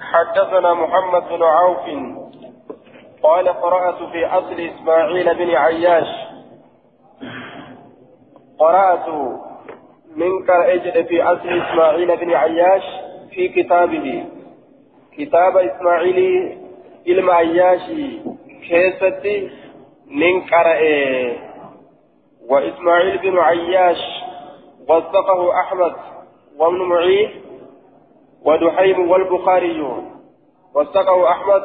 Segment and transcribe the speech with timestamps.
[0.00, 1.86] حدثنا محمد بن عوف.
[3.22, 6.06] قال قرأت في أصل إسماعيل بن عياش.
[8.58, 9.08] قرأت
[10.16, 12.82] من كأجد في أصل إسماعيل بن عياش
[13.30, 14.24] في كتابه.
[15.18, 16.58] كتاب إسماعيل
[17.08, 18.20] إلما عياشي
[18.68, 19.50] كيستي
[20.06, 20.78] من قرأ.
[22.48, 23.98] وإسماعيل بن عياش
[24.88, 25.92] وثقه أحمد
[26.58, 27.47] وابن معين.
[28.44, 29.80] ودحيم والبخاري
[30.74, 31.62] وثقه أحمد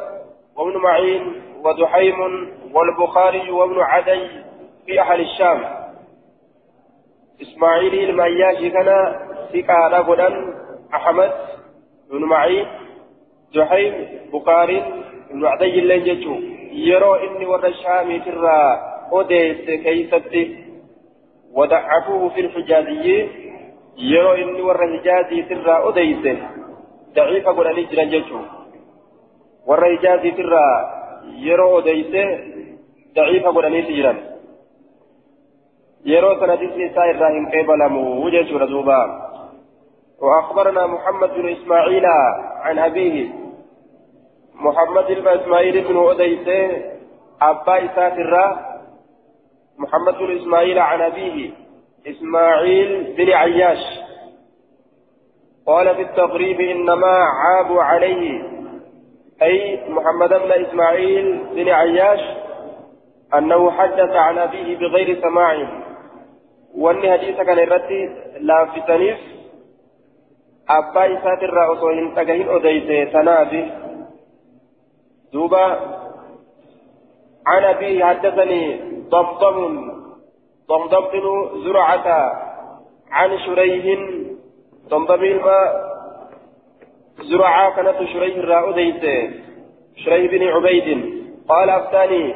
[0.56, 4.28] وابن معين ودحيم والبخاري وابن عدي
[4.86, 5.64] في أهل الشام.
[7.42, 9.14] إسماعيل المياشي كان
[9.52, 10.54] ثقة غدا
[10.94, 11.32] أحمد
[12.10, 12.66] بن معين
[13.54, 14.82] دحيم بخاري
[15.30, 16.24] بن عدي اللي
[16.72, 18.80] يرو إني ورد الشامي ترى
[19.12, 20.64] أوديس كيستي.
[21.54, 23.28] وضعفوه في الحجازيين
[23.98, 26.38] يرو إني ورد حجازي ترى أوديس
[27.16, 28.40] ضعيف قل أني جران جيشو
[29.66, 30.66] ورد حجازي ترى
[31.46, 32.12] يرو أوديس
[33.16, 34.18] ضعيف قل أني جران
[36.04, 39.00] يرو سندس سائر راهن قبل موجة رزوبا
[40.22, 42.06] وأخبرنا محمد بن إسماعيل
[42.64, 43.28] عن أبيه
[44.54, 46.48] محمد بن إسماعيل بن أديس
[47.42, 48.46] أبا إسات الرا
[49.78, 51.50] محمد بن إسماعيل عن أبيه
[52.06, 53.78] إسماعيل بن عياش
[55.66, 58.42] قال في التقريب إنما عابوا عليه
[59.42, 62.20] أي محمد بن إسماعيل بن عياش
[63.38, 65.68] أنه حدث عن أبيه بغير سماع.
[66.76, 69.18] وأن حديث كان الرد لا في تنيف
[70.68, 73.70] أبا إسات الرا أصوهن تقهين أديس تنافي
[75.32, 75.66] دوبا
[77.46, 79.90] عن أبي حدثني ضمضم
[80.68, 82.32] ضمضم زرعة
[83.10, 84.13] عن شريه
[84.88, 85.94] ضمضم الماء
[87.20, 89.30] زرعة كانت شريه الرأوديت
[89.96, 90.88] شريه بن عبيد.
[91.48, 92.34] قال أفتاني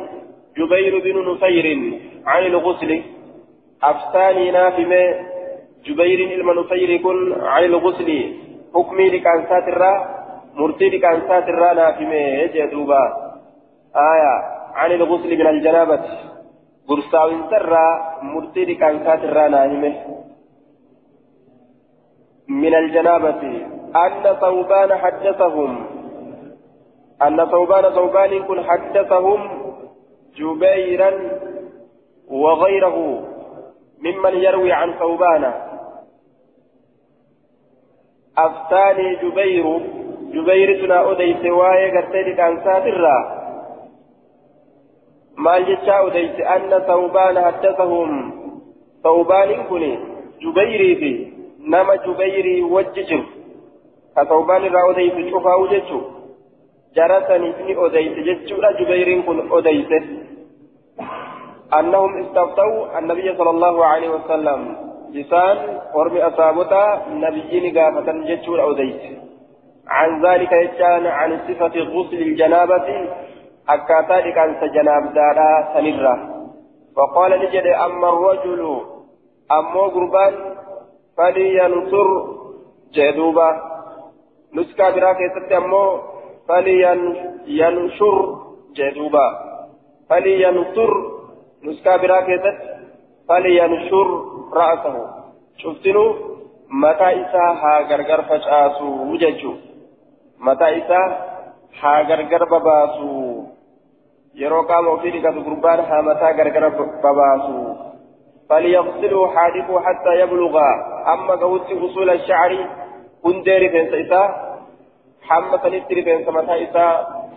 [0.56, 1.66] جبير بن نفير
[2.26, 3.02] عن الغسل.
[3.82, 4.92] أفتاني نافم
[5.86, 8.34] جبير المنفير كن عن الغسل.
[8.74, 9.94] حكمي لكانسات الرأ
[10.54, 13.02] مرتي كان ساتر رانا في ميجي دوبا.
[13.96, 14.34] آية.
[14.74, 16.04] عن الغسل من الجنابة.
[16.88, 19.66] برساو سرا مرتي كان ساتر رانا
[22.48, 23.66] من الجنابة
[23.96, 25.86] أن ثوبان حدثهم
[27.22, 29.48] أن ثوبان ثوبان كن حدثهم
[30.36, 31.12] جبيرا
[32.28, 33.24] وغيره
[33.98, 35.52] ممن يروي عن ثوبان.
[38.38, 39.80] أفتاني جبير
[40.32, 43.38] جبير تنا أديس واي قرتي كان ساترا.
[45.36, 48.32] مال جتشا أديس أن ثوبان حدثهم
[49.02, 49.98] ثوبان كني
[50.42, 53.24] جبيري في نما جبيري وججر
[54.16, 56.00] كثوبان را أديس شوفا وججو
[56.96, 59.90] جرسني ابن أديس جتشورا جبير كن أديس
[61.78, 64.76] أنهم استفتوا النبي صلى الله عليه وسلم
[65.14, 65.56] جسان
[65.94, 69.18] ورمي أصابتا نبيين قافة جتشور أديس
[69.88, 72.88] عن ذلك يجان عن صفة غسل الجنابة
[73.68, 76.14] أكاتا كان سجناب دارا سنرة
[76.96, 78.80] فقال نجد أما الرجل
[79.52, 80.34] أما قربان
[81.18, 82.08] فلينصر
[82.94, 83.50] جدوبا
[84.54, 85.84] نسكا براك يستي أمو
[86.48, 88.16] فلينشر
[88.76, 89.26] جدوبا
[90.10, 90.92] فلينصر
[91.64, 92.52] نسكا براك يستي
[93.28, 94.08] فلينشر
[94.52, 94.96] رأسه.
[95.58, 96.04] شفتنو
[96.70, 99.54] متى إسا ها غرغر فجأسو وججو
[100.38, 101.06] mataa isaa
[101.80, 103.08] haa gargar babaasu
[104.40, 106.70] yeroo qaama ofii dhiqatu gurbaan haa mataa gargar
[107.06, 107.54] babaasu
[108.48, 110.58] فليغسلوا حادثه حتى يبلغ.
[111.12, 112.52] أما قوت أصول الشعر
[113.22, 114.22] كندير فين سيسا
[115.22, 116.86] حمى فنستري فين سمتا إسا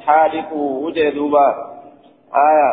[0.05, 1.47] حادثه وجه دوبا.
[2.35, 2.72] آية.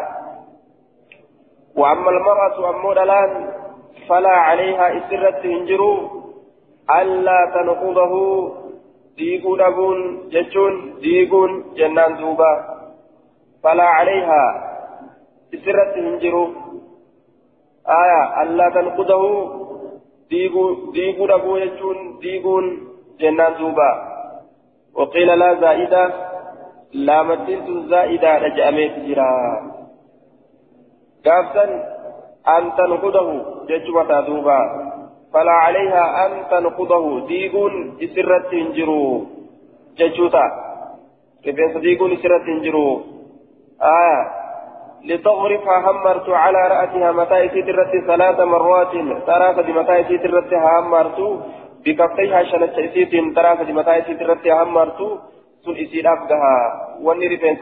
[1.77, 3.51] وأما المرأة أمور الآن
[4.09, 5.99] فلا عليها إسرة هنجروا
[6.91, 8.15] ألا تنقضه.
[9.19, 12.51] diiguu dhabuun jechuun diiguun jennaan duuba
[13.63, 14.51] falaa calayhaa
[15.57, 16.21] isirratti hin
[17.89, 19.31] jiru aya allaa tanqudahu
[20.31, 22.67] diiguu dhabuu jechuun diiguun
[23.19, 23.91] jennaan duuba.
[24.99, 26.03] وقيل لا زائدة
[26.93, 29.33] لا مدينة زائدة رجأميت جرا
[31.27, 31.65] قابسا
[32.49, 33.29] أن تنقضه
[33.69, 34.61] ججوة دوبا
[35.33, 39.27] فلا عليها أن تنقضه ديغون إسرت انجرو
[39.99, 40.47] ججوتا
[41.45, 43.01] كيف ديغون إسرت انجرو
[43.83, 44.19] آية
[45.05, 48.93] لتغرف همرت على رأسها متى ترت ثلاث مرات
[49.27, 51.19] ثلاثة متى ترت همرت
[51.85, 55.01] بكفيها شنت إسيت ثلاثة متى ترت همرت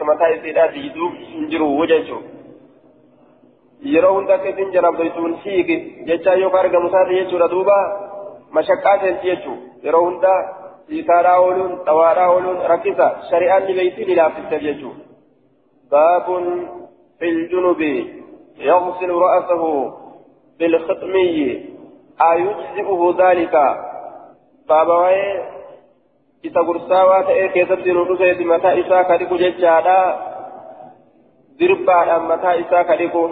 [0.05, 2.23] mataa isiidhaati jidduu hin jiru jechuun
[3.93, 5.75] yeroo hunda akka isin jarabdoytuun hiiki
[6.07, 7.77] jechaa yookaan argamu isaati jechuudha duuba
[8.51, 10.33] mashaqqaa seensi jechuun yeroo hunda
[10.89, 15.03] hiikaadhaa ooluun xawaadhaa ooluun rakkisa shari'aan ni beeyti ni laaffifteef jechuudha
[15.91, 16.45] baabun
[17.19, 18.17] filjunubi
[18.57, 19.93] يغسل رأسه
[20.59, 21.65] بالخطمي
[22.21, 23.55] أيجزئه ذلك
[24.69, 25.09] بابا
[27.53, 29.99] keessatti nu dhufeeti mataa isaa ka dhiqu jechaadha
[31.59, 33.23] dirbaadhaan mataa isaa ka dhiqu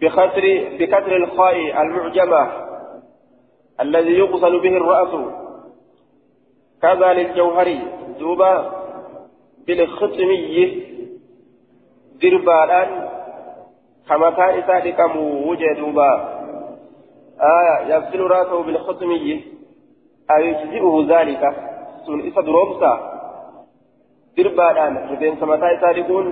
[0.00, 0.44] بكسر
[0.78, 2.42] بكسر الخاء المعجمة
[3.80, 5.12] الذي يغسل به الرأس
[6.82, 7.80] كذا للجوهري
[8.20, 8.54] دوبا
[12.20, 13.08] بالختمي دربالان
[14.08, 16.10] كما كان إسادك وجدوبا
[17.40, 19.44] آية يغسل رأسه بالختمي
[20.30, 21.42] أيجزئه ذلك
[22.06, 22.92] سن إسا درومسا
[24.36, 26.26] دربادان رفين سمتا إسا لكون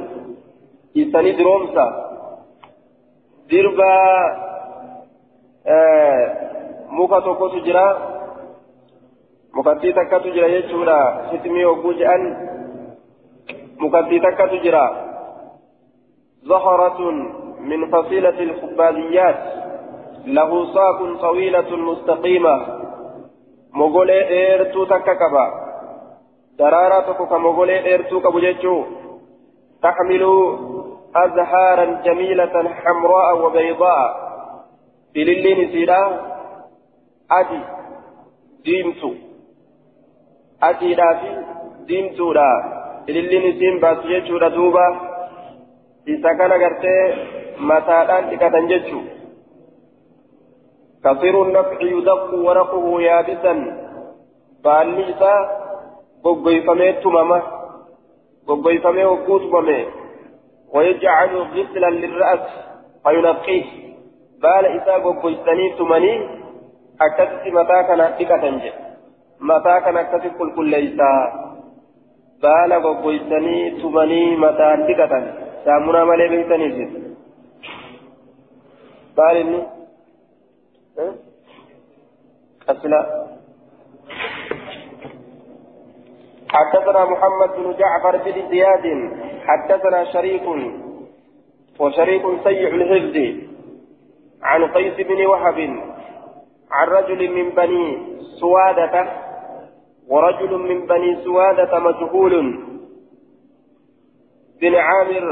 [0.96, 1.86] إساني درومسا
[3.50, 3.94] دربا
[6.90, 7.96] muka tokkotu jira.
[9.54, 11.31] Mukattii takkatu jira jechuudha.
[11.31, 12.22] Sitimii hogguu jedhan
[13.78, 15.04] mukattii takkatu jira.
[16.44, 17.11] زهرة
[17.61, 19.38] من فصيلة الخبازيات
[20.26, 22.56] له ساق طويلة مستقيمة
[24.88, 25.44] takka qaba
[26.58, 28.81] daraaraa tokko ka mogolee dheertuu qabu jechuu
[29.81, 30.35] taxmilu
[31.23, 34.05] azhaaran jamiilatan xamraa wabaydaa
[35.14, 35.99] ililliin isiidha
[37.29, 37.61] adi
[38.64, 39.11] diimtu
[40.61, 41.31] adiidhaa fi
[41.88, 42.49] diimtuudha
[43.06, 44.87] ililliin isiin baasu jechuudha duuba
[46.06, 47.03] isa kana gartee
[47.59, 49.05] mataadhaan dhiqatan jechuu
[51.05, 53.55] كثير النفع يدق ورقه يابسا
[54.65, 55.65] فالنساء
[56.25, 57.43] غوغيفمي تماما
[58.49, 59.87] غوغيفمي وكوتمامي
[60.75, 62.41] ويجعل غسلا للرأس
[63.05, 63.65] فينقيه
[64.43, 64.95] بال إذا
[67.01, 68.61] أكتت متى كان حقيقة
[69.41, 71.12] متى كان أكتت كل كل ليسا
[72.43, 74.69] بال غوغيسني تمني متى
[75.64, 76.69] حقيقة سامنا ملي بيتني
[79.16, 79.62] بال إني
[82.69, 83.25] أسلا
[86.49, 89.11] حدثنا محمد بن جعفر بن زياد
[89.46, 90.43] حدثنا شريك
[91.81, 93.17] وشريك سيء الحفظ
[94.43, 95.58] عن قيس بن وهب
[96.70, 97.99] عن رجل من بني
[98.40, 99.06] سوادة
[100.08, 102.74] ورجل من بني سوادة مجهول.
[104.64, 105.25] بن عامر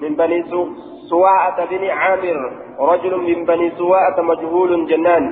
[0.00, 0.44] من بني
[1.10, 2.36] سواعة بن عامر
[2.80, 5.24] رجل من بني سواعة مجهول جنان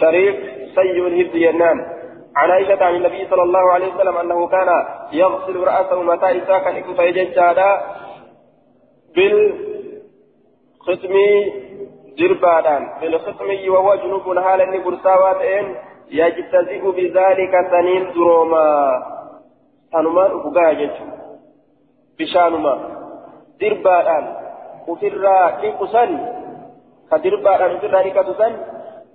[0.00, 0.36] شريف
[0.74, 1.78] سيء الهبد جنان
[2.36, 4.68] عن عائشة عن النبي صلى الله عليه وسلم أنه كان
[5.12, 7.28] يغسل رأسه متى إساء كان يكفي
[9.16, 11.14] بالختم
[12.18, 12.82] جربادان.
[13.00, 15.74] بالختم وهو جنوب حال أني برساوات إن
[16.10, 18.68] يجتزئ بذلك سنين دروما.
[19.92, 20.72] سنمان أفقا
[22.18, 22.74] بشانما
[28.04, 28.52] dhiqatu san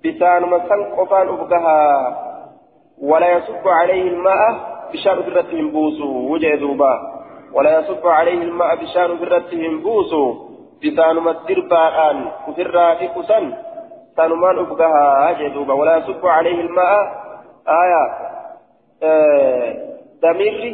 [0.03, 1.97] bisaanuma san qofaan uf gahaa
[3.09, 4.47] wala yasubbu calayhi ilma'a
[4.91, 6.91] bishaan ofirratti hin buusu wujee duuba
[7.55, 10.21] wala yasubbu calayhi ilma'a bishaan ofirratti hin buusu
[10.81, 12.19] bisaanuma dirbaadhaan
[12.51, 13.45] ofirraa dhiqu san
[14.15, 16.99] sanumaan uf gahaa jee duuba wala yasubbu calayhi ilma'a
[17.81, 18.01] aya
[20.21, 20.73] damirri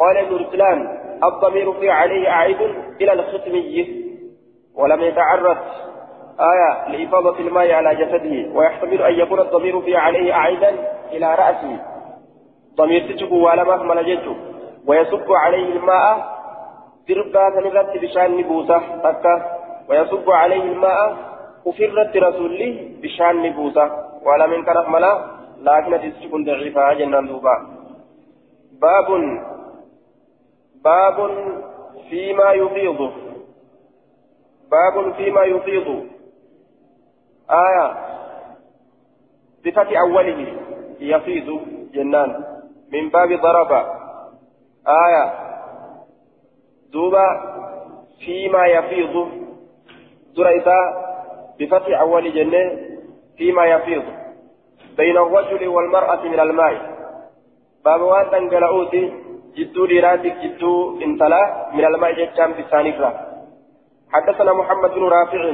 [0.00, 0.80] qala nursilaan
[1.24, 2.60] الضمير في عليه عائد
[3.00, 4.04] إلى الختمي.
[4.74, 5.56] ولم يتعرض
[6.40, 10.70] آية لإفاضة الماء على جسده ويحتمل أن يكون الضمير في عليه عائدا
[11.12, 11.80] إلى رأسه.
[12.76, 14.36] ضمير تجب ولم أهمل جده
[14.86, 16.38] ويصب عليه الماء
[17.08, 19.58] دربا سنرد بشأن نبوسة تكا
[19.88, 21.16] ويصب عليه الماء
[21.64, 23.90] وفرت رسوله بشأن نبوسة
[24.24, 25.24] ولم ينكر أهملا
[25.62, 27.56] لكن تسجب ضعيفة جنان دوبا.
[28.80, 29.08] باب
[30.84, 31.30] باب
[32.10, 33.12] فيما يفيض.
[34.70, 36.06] باب فيما يفيض.
[37.50, 37.96] آية
[39.64, 40.56] بفتح أوله.
[41.00, 41.60] يفيض
[41.92, 42.44] جنان.
[42.92, 43.72] من باب ضرب.
[44.88, 45.32] آية
[46.92, 47.26] دوبا
[48.24, 49.28] فيما يفيض.
[50.36, 51.04] دريتا
[51.60, 52.78] بفتح أول جنة.
[53.36, 54.02] فيما يفيض.
[54.96, 56.98] بين الرجل والمرأة من الماء.
[57.84, 63.28] باب وان تنقلعوتي جدو ليراتك جدو انتلا من الماء في الثانية
[64.12, 65.52] حدثنا محمد بن رافع.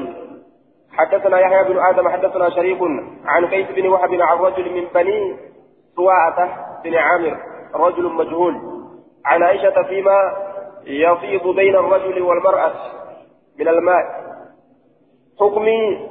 [0.92, 2.08] حدثنا يحيى بن آدم.
[2.08, 2.78] حدثنا شريك
[3.24, 5.36] عن قيس بن وهب عن رجل من بني
[5.96, 6.38] سواعة
[6.84, 7.36] بن عامر
[7.74, 8.54] رجل مجهول.
[9.24, 10.18] عن عائشة فيما
[10.86, 12.72] يفيض بين الرجل والمرأة
[13.58, 14.04] من الماء.
[15.40, 16.08] حكمي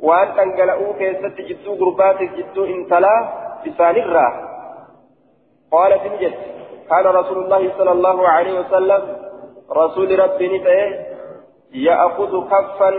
[0.00, 3.14] وأن تنقلأوا كيست جدو قربات جدو انتلا
[3.66, 4.48] بسان الراه
[5.72, 6.57] قالت نجد
[6.90, 9.02] كان رسول الله صلى الله عليه وسلم
[9.76, 10.88] رسول ربي نتأه
[11.74, 12.90] يأخذ كفا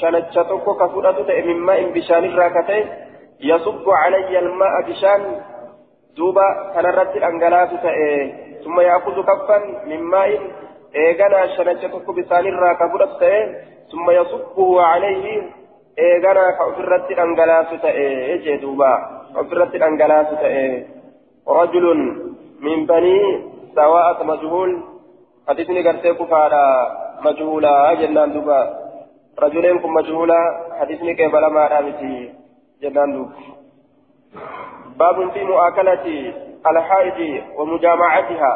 [0.00, 2.84] شنجتك كفرة من ماء بشان الراكتة
[3.40, 5.20] يصب علي الماء بشان
[6.16, 8.32] دوبا كان رد أنقلات تأه
[8.64, 10.30] ثم يأخذ كفا من ماء
[10.96, 13.20] إيغانا شنجتك بشان الراكفرة
[13.92, 15.42] ثم يصبه عليه
[15.98, 18.92] إيغانا كفرة أنقلات تأه جدوبا
[19.36, 20.84] كفرة أنقلات تأه
[21.48, 21.84] رجل
[22.60, 24.82] من بني سواء مجهول.
[25.48, 26.66] حديثني قرتي كفارا
[27.24, 27.94] مجهولا.
[27.94, 28.60] جنان دوبا.
[29.38, 30.40] رجلين كن مجهولا.
[30.80, 32.34] حديثني كيف لما رامتي
[32.82, 33.30] جنان دوب.
[34.98, 36.34] باب في مؤاكلة
[36.66, 38.52] الحائض ومجامعتها.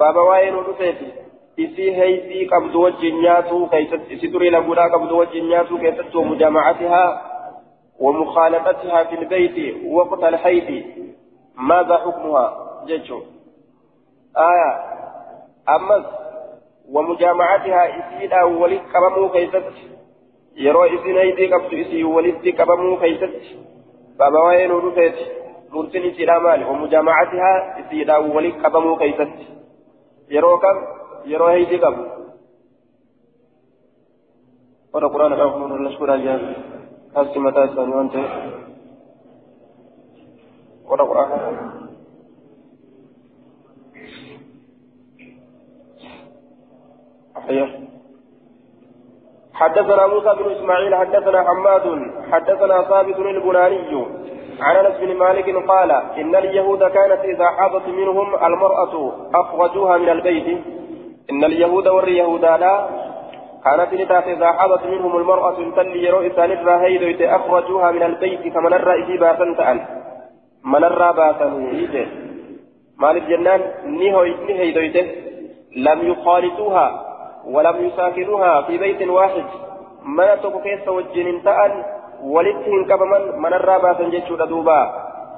[0.00, 1.12] باب وين ودفيتي
[1.60, 7.22] isii heysii qabdu wajjin nyaatuu keessatti isi durii laguudhaa qabdu wajjin nyaatuu keessatti ومجامعتها
[8.00, 10.82] ومخالطتها في البيت وقت الحيض.
[11.56, 13.18] ماذا حكمها؟ جيتشو
[14.50, 14.70] آية
[15.76, 16.06] أمس
[16.94, 19.66] ومجامعتها إسيدا ولد كبمو كيست
[20.56, 23.32] يرو إسين أيدي قبض إسي ولد كبمو كيست
[24.18, 25.18] بابا وين ورفت
[25.72, 29.32] مرسل إسيدا مال ومجامعتها إسيدا ولد كبمو كيست
[30.30, 30.76] يرو كم
[31.26, 32.06] يرو أيدي قبض
[34.94, 36.40] ورا قرآن الأخوة نشكر أجاب
[37.16, 38.14] هسي متى سنة وانت
[40.88, 41.79] ورا قرآن
[49.54, 54.06] حدثنا موسى بن إسماعيل حدثنا حماد حدثنا ثابت البناني.
[54.60, 60.58] عن أنس بن مالك قال إن اليهود كانت إذا حاضت منهم المرأة اخرجوها من البيت.
[61.30, 62.88] إن اليهود واليهود لا
[63.64, 63.92] كانت
[64.26, 69.80] إذا حاضت منهم المرأة تلي يرو اسان الراهيد اخرجوها من البيت كمن الرأي باسن تأل.
[70.64, 71.52] من الرا باسن
[72.98, 73.60] مالك جنان
[74.74, 75.06] دويته
[75.76, 77.09] لم يخالطوها.
[77.44, 79.44] ولم يساكنوها في بيت واحد.
[80.04, 81.84] ما تكوكيس وجن تأن
[82.22, 84.80] ولدتهم كبمن من الرابع سنجتشو دوبا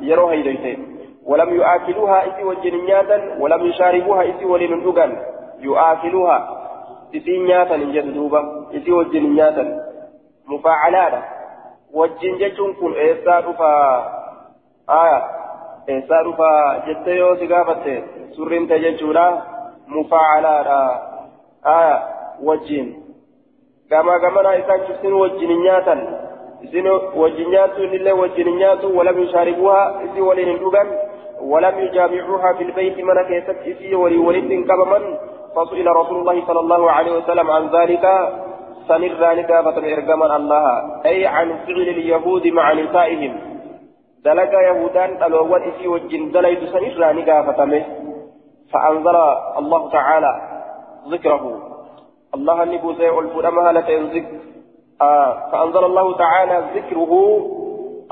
[0.00, 0.78] يروها إليه
[1.26, 3.36] ولم يؤكلوها إسي وجن نياتا.
[3.40, 5.16] ولم يشاربوها إسي ولن دوغان
[5.60, 6.38] يؤكلوها.
[7.16, 8.40] إسي نياتا نجد دوبا.
[8.74, 9.64] إسي وجن نياتا.
[10.48, 11.14] مفاعلات
[11.94, 12.92] وجن جتشون كن.
[12.92, 13.72] إيسا دفا
[14.90, 15.22] آية.
[15.88, 18.02] إيسا دفا جتيو سقافة
[18.36, 19.42] سرين تجتشونا
[19.88, 20.68] مفاعلات
[21.66, 22.02] آية
[22.42, 23.02] وجين
[23.90, 25.94] كما كما إسان شفتين وجين نياتا
[26.64, 30.86] إسين وجين نياتو ولم يشاربوها إسي ولين دوغان
[31.42, 35.16] ولم يجامعوها في البيت من كيست إسي ولي ولد كبمن
[35.56, 38.04] فسئل رسول الله صلى الله عليه وسلم عن ذلك
[38.88, 39.84] سنر ذلك فتن
[40.32, 40.66] الله
[41.06, 43.40] أي عن فعل اليهود مع نسائهم
[44.24, 47.28] دلق يهودان الأول إسي وجين دليت سنر ذلك
[48.72, 49.16] فأنزل
[49.58, 50.51] الله تعالى
[51.08, 51.72] ذكره.
[52.34, 53.72] الله نبو زي الفرما
[55.02, 57.12] آه فأنزل الله تعالى ذكره.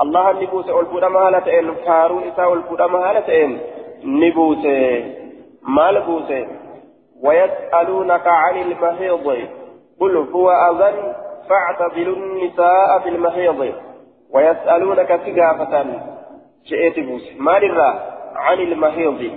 [0.01, 3.59] الله نبو زي الفرما لتين فارو إساء الفرما لتين
[4.03, 4.53] نبو
[5.61, 6.19] ما نبو
[7.23, 9.47] ويسألونك عن المحيض.
[9.99, 11.13] قل هو أذن
[11.49, 13.73] فاعتزلوا النساء في المحيض.
[14.33, 15.85] ويسألونك ثقافة
[16.65, 17.59] شئت بوس ما
[18.35, 19.31] عن المحيض.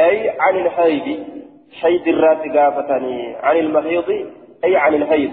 [0.00, 1.36] أي عن الحيض.
[1.72, 4.10] حيد الراس قافتني عن المحيض
[4.64, 5.32] أي عن الحيض.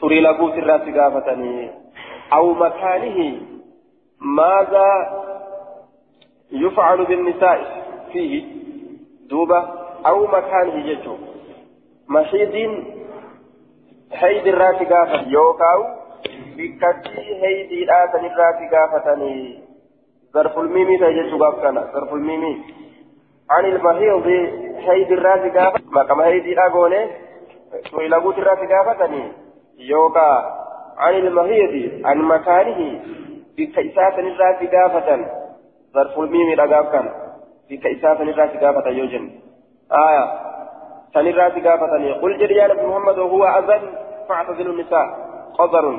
[0.00, 1.70] تري لقوت الراس قافتني.
[2.32, 3.40] أو مكانه
[4.20, 4.88] ماذا
[6.52, 8.44] يفعل بالنساء فيه؟
[9.28, 9.68] دوبة.
[10.06, 11.16] أو مكانه ججو.
[12.08, 12.84] محيض
[14.12, 15.84] حيد الراس قافت يوكاو.
[16.56, 19.58] بكتي حيد الراس الراس قافتني.
[20.34, 21.90] ظرف الميمي تججو قافتنا.
[21.94, 22.62] ظرف الميمي.
[23.50, 24.26] عن المحيض
[24.88, 27.10] هيدي الراس قافة ما كما هيدي أقوني
[27.92, 29.32] ويلقوت الراس قافتني
[29.78, 30.60] يوكا
[30.98, 33.00] عن المحيض عن مكانه
[33.56, 35.26] بكيسات الراس قافة
[35.94, 37.10] ظرف الميم الأقاف كان
[37.70, 39.30] بكيسات الراس قافة يوجن
[39.92, 40.24] آية
[41.14, 43.82] سن الراس قافة قل جري يا محمد وهو أذن
[44.28, 45.06] فاعتزلوا النساء
[45.58, 45.98] قدر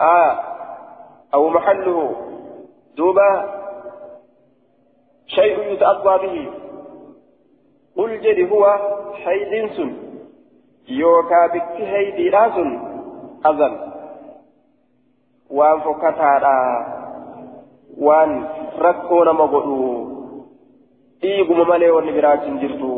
[0.00, 0.40] آية
[1.34, 2.16] أو محله
[2.96, 3.54] دوبا
[5.26, 6.63] شيء يتأطى به
[7.96, 8.64] قل جد هو
[9.24, 9.90] حيد سن
[10.88, 12.70] يوكا بك هيدي سن
[13.46, 13.74] أذن.
[15.50, 16.58] وان فكتارا
[17.98, 18.30] وان
[18.78, 20.14] ركونا مغدو
[21.24, 22.94] wanni biraatti hin jirtu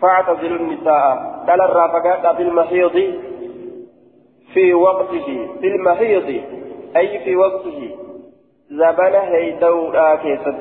[0.00, 1.06] فاعتزلوا النساء
[1.48, 2.96] قال الرافقات في المحيض
[4.52, 5.28] في وقته
[5.60, 6.42] في المحيض
[6.96, 7.96] أي في وقته.
[8.70, 10.58] زبنا هيدو كيست.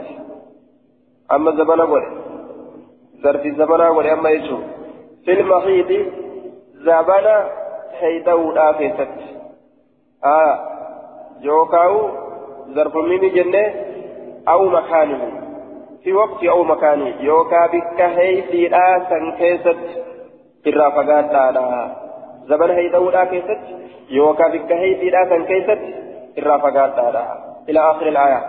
[1.31, 2.22] أما زبنا قول
[3.23, 4.59] ظرف الزبنا قول أما يشوف
[5.25, 6.05] في المحيض
[6.73, 7.49] زبنا
[7.99, 9.09] هيدو كيست
[10.25, 10.59] آه
[11.41, 12.09] يوكاو
[12.75, 13.73] ظرف ميمي جنة
[14.47, 15.43] أو مكانه
[16.03, 19.77] في وقت أو مكان يوكا بك هيدي آسا كيست
[20.67, 21.95] الرافقات لا
[22.47, 23.59] زمن هيدو لا كيست
[24.09, 25.79] يوكا بك هيدي آسا كيست
[26.37, 28.41] الرافقات لا إلى آخر الآية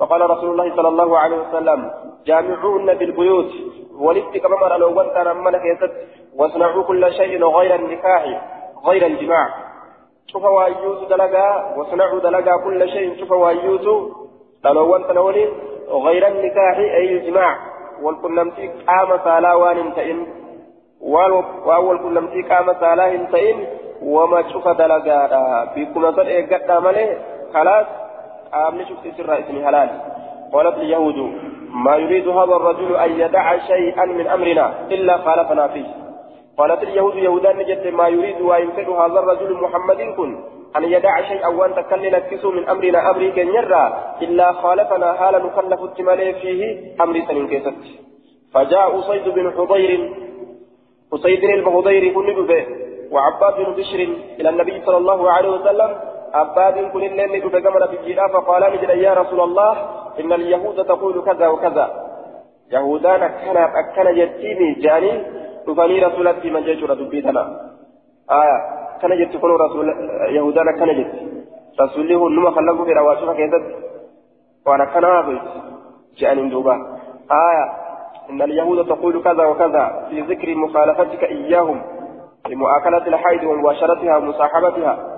[0.00, 1.90] فقال رسول الله صلى الله عليه وسلم
[2.26, 3.52] جامعوهن بالبيوت
[3.98, 5.92] ولدت كما مر لو وانت نمنا كيست
[6.36, 8.24] واصنعوا كل شيء غير النكاح
[8.86, 9.48] غير الجماع.
[10.26, 13.86] شوف وايوز دلقا واصنعوا دلقا كل شيء شوف وايوز
[14.64, 15.48] لو وانت نولين
[15.88, 17.58] غير النكاح أي الجماع.
[18.02, 20.26] والكلمتي قام سالا وان انتئن.
[21.00, 23.66] وأول كلمتي قام سالا انتئن.
[24.02, 27.18] وما تشوف دلقا بكم صدق قد مالي
[27.54, 27.86] خلاص
[28.52, 29.88] قام نشوف سر اسمي حلال.
[30.52, 31.18] قالت اليهود
[31.74, 35.86] ما يريد هذا الرجل أن يدع شيئا من أمرنا إلا خالفنا فيه.
[36.58, 40.44] قالت اليهود يهودان نجد ما يريد ويمكن هذا الرجل محمد كن
[40.76, 46.34] أن يدع شيئا وأن تكلل كسو من أمرنا أمري كنيرا إلا خالفنا حال نكلف التمالي
[46.34, 46.62] فيه
[47.02, 47.74] أمري سنين كيست.
[48.54, 50.12] فجاء أسيد بن حضير
[51.14, 52.66] أسيد البهضير كن به
[53.10, 54.00] وعباد بن بشر
[54.40, 59.14] إلى النبي صلى الله عليه وسلم عباد كن اللين دفه كما في فقال نجد يا
[59.14, 59.72] رسول الله
[60.20, 61.86] إن اليهود تقول كذا وكذا
[62.72, 65.12] يهودان كانت أكن يتيني جاني
[65.66, 67.42] دفني رسولتي من جيش دبيتنا
[68.30, 68.58] آية
[69.02, 69.86] كان كل رسول
[70.36, 71.10] يهودانا كان جت
[71.80, 73.60] رسوله نما خلقوا في رواسوها كذا
[74.66, 75.40] وأنا كان عابد
[76.18, 76.74] جاء دوبا
[77.30, 77.64] آية
[78.30, 81.82] إن اليهود تقول كذا وكذا في ذكر مخالفتك إياهم
[82.48, 85.13] لمؤاكلة الحيض ومباشرتها ومصاحبتها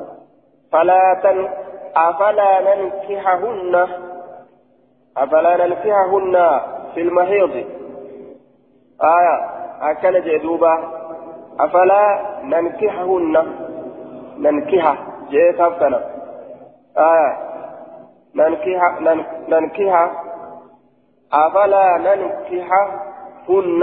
[0.73, 1.49] فلا تن
[1.97, 3.89] أفلا ننكحهن؟
[5.17, 6.61] أفلا ننكحهن
[6.95, 7.65] في المحيض؟
[9.03, 9.37] آية
[9.81, 10.75] أكل جدوبا
[11.61, 13.37] أفلا ننكحهن؟
[14.39, 14.97] ننكها
[15.31, 15.95] جيساف كان
[16.99, 17.47] آية
[18.35, 18.99] ننكها
[19.49, 20.23] ننكها
[21.33, 23.03] أفلا ننكها
[23.49, 23.83] هن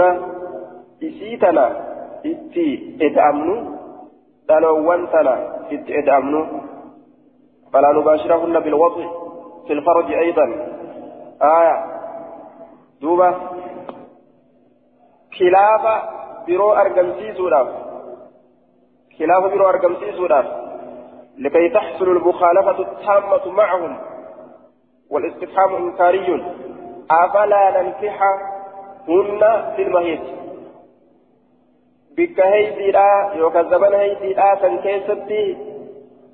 [1.02, 1.66] إسيتنا.
[2.26, 3.56] إتي إدأمنو.
[4.48, 5.34] دلوان تنا
[5.72, 6.42] إتي إدأمنو.
[7.74, 9.10] فلا نباشرهن بالوضع
[9.66, 10.44] في الفرج أيضا.
[11.42, 11.84] آية.
[13.00, 13.34] دوبا
[15.38, 16.02] خلافة
[16.48, 17.66] برو أرقمسي سوراف
[19.18, 20.46] خلاف برو أرقم سيسودان
[21.38, 23.98] لكي تحصل المخالفة التامة معهم
[25.10, 26.44] والاستفهام إنكاري.
[27.10, 28.22] أفلا ننكح
[29.08, 30.20] هن في المهيد
[32.16, 35.56] بك هيديرا يوكذبن هيديرا تنكيستي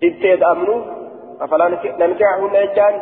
[0.04, 0.99] اتيد أمنو
[1.40, 1.68] أفلا
[2.00, 3.00] ننكحهن إجان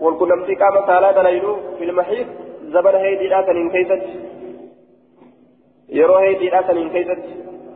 [0.00, 2.26] والكلمتي قام تعالى دليلو في المحيط.
[2.62, 4.02] زبن هيديرا تنكيست
[5.88, 7.22] يرو هيديرا تنكيست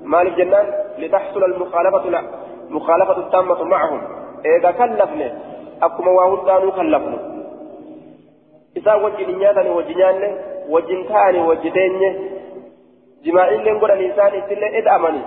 [0.03, 0.67] مالك جنان
[0.99, 2.23] لتحصل المخالفة لا
[2.71, 4.01] مخالفة التامة معهم.
[4.59, 5.39] إذا كلفنا
[5.83, 7.19] أكما واهن دانو كلفنا.
[8.77, 12.03] إذا وجن نياتني وجنان وجن تاني وجدين
[13.25, 15.23] جماعي اللي نقول الإنسان إتلي إدأمني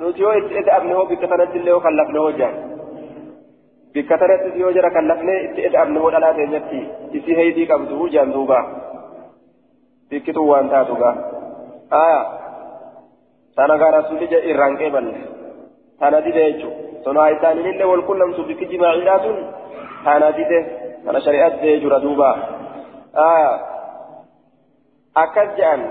[0.00, 1.80] نوتيو إدأمني هو بكتنة اللي هو
[3.96, 5.34] جان بكتنة اللي هو جرى كلفنا
[5.66, 6.82] إدأمني هو دلاتي نفسي
[7.16, 8.60] إسي هيدي كبدو جان دوبا
[10.10, 11.10] bakki tun waanta duuba
[11.92, 12.46] آية
[13.56, 15.14] tana gaa rasuulli irraan qeeballe
[16.00, 19.38] tana dide jechuudha sonaa isaaniinillee wal qunnamtu bikki jimaaciidhaa sun
[20.04, 20.58] tana dide
[21.04, 22.30] tana shari'aa dide jira duuba
[25.24, 25.86] akkas jedhan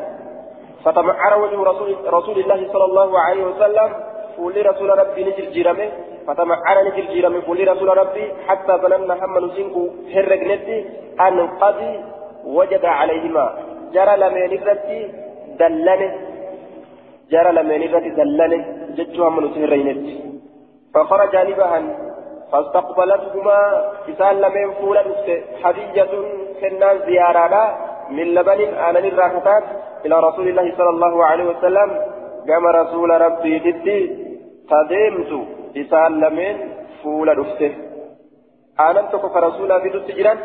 [0.86, 3.89] فتمعر وجه رسول, رسول الله صلى الله عليه وسلم
[4.38, 5.88] فولي رسول ربي ni jijjiirame
[6.28, 9.84] فتمعر ni jijjiirame فولي رسول ربي حتى ظننا هم نسينكو
[10.14, 10.42] هرق
[11.26, 11.80] أن قد
[12.46, 13.46] وجد عليهما.
[13.94, 15.00] جرى لمن الرتي
[15.60, 16.02] دلنه.
[17.32, 18.60] جرى لمن الرتي دلني
[18.98, 20.08] جتشها من سهرينت
[20.94, 21.82] فخرج نبها
[22.52, 23.60] فاستقبلتهما.
[24.10, 25.04] إسان لمن فولا
[25.64, 26.14] حدية
[26.60, 27.64] كنان زيارة
[28.18, 29.66] من لبن آن الراكتات
[30.06, 31.90] إلى رسول الله صلى الله عليه وسلم.
[32.50, 34.00] قام رسول ربي جدي.
[34.72, 35.32] تدمت
[35.82, 36.56] إسان لمن
[37.04, 37.72] فولا رفته
[38.86, 40.40] aanan tokko ka rasuulaa fidutti jiran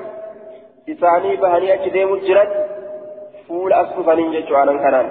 [0.92, 2.50] isaanii bahanii achi deemu jiran
[3.46, 5.10] fuula as dhufaniin jechuu aanan kanaan.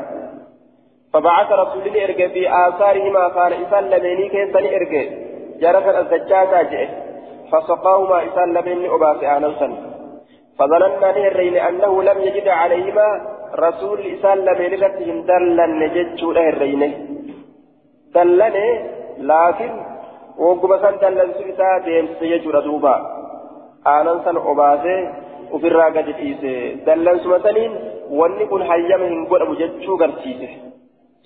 [1.14, 5.04] فبعث رسول الله إرجع في آثارهما قال إسان لمني كيسان إرجع
[5.62, 6.88] جرفا الزجاجة جئ
[7.52, 9.68] فسقاهما إسان لمني أباسي آنوسا
[10.58, 13.08] فظننا نهرين أنه لم يجد عليهما
[13.66, 16.92] رسول إسان لمن رتهم دلن نججو له الرينه
[18.16, 18.56] دلن
[19.32, 19.72] لكن
[20.40, 22.96] وقم سن دلن سوئتا ديمس يجو ردوبا
[23.88, 24.98] آنان سن أباسه
[25.56, 26.52] ofirraa gadi dhiise.
[26.86, 27.72] Dallansuma saniin
[28.20, 30.50] wanni kun hayyama hin godhamu jechuu garsiise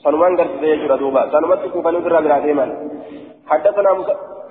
[0.04, 1.28] sanumaan garsiise jechuudha duuba.
[1.32, 2.72] Sanumatti kuufanii ofirraa biraa deeman.
[3.52, 3.92] حدثنا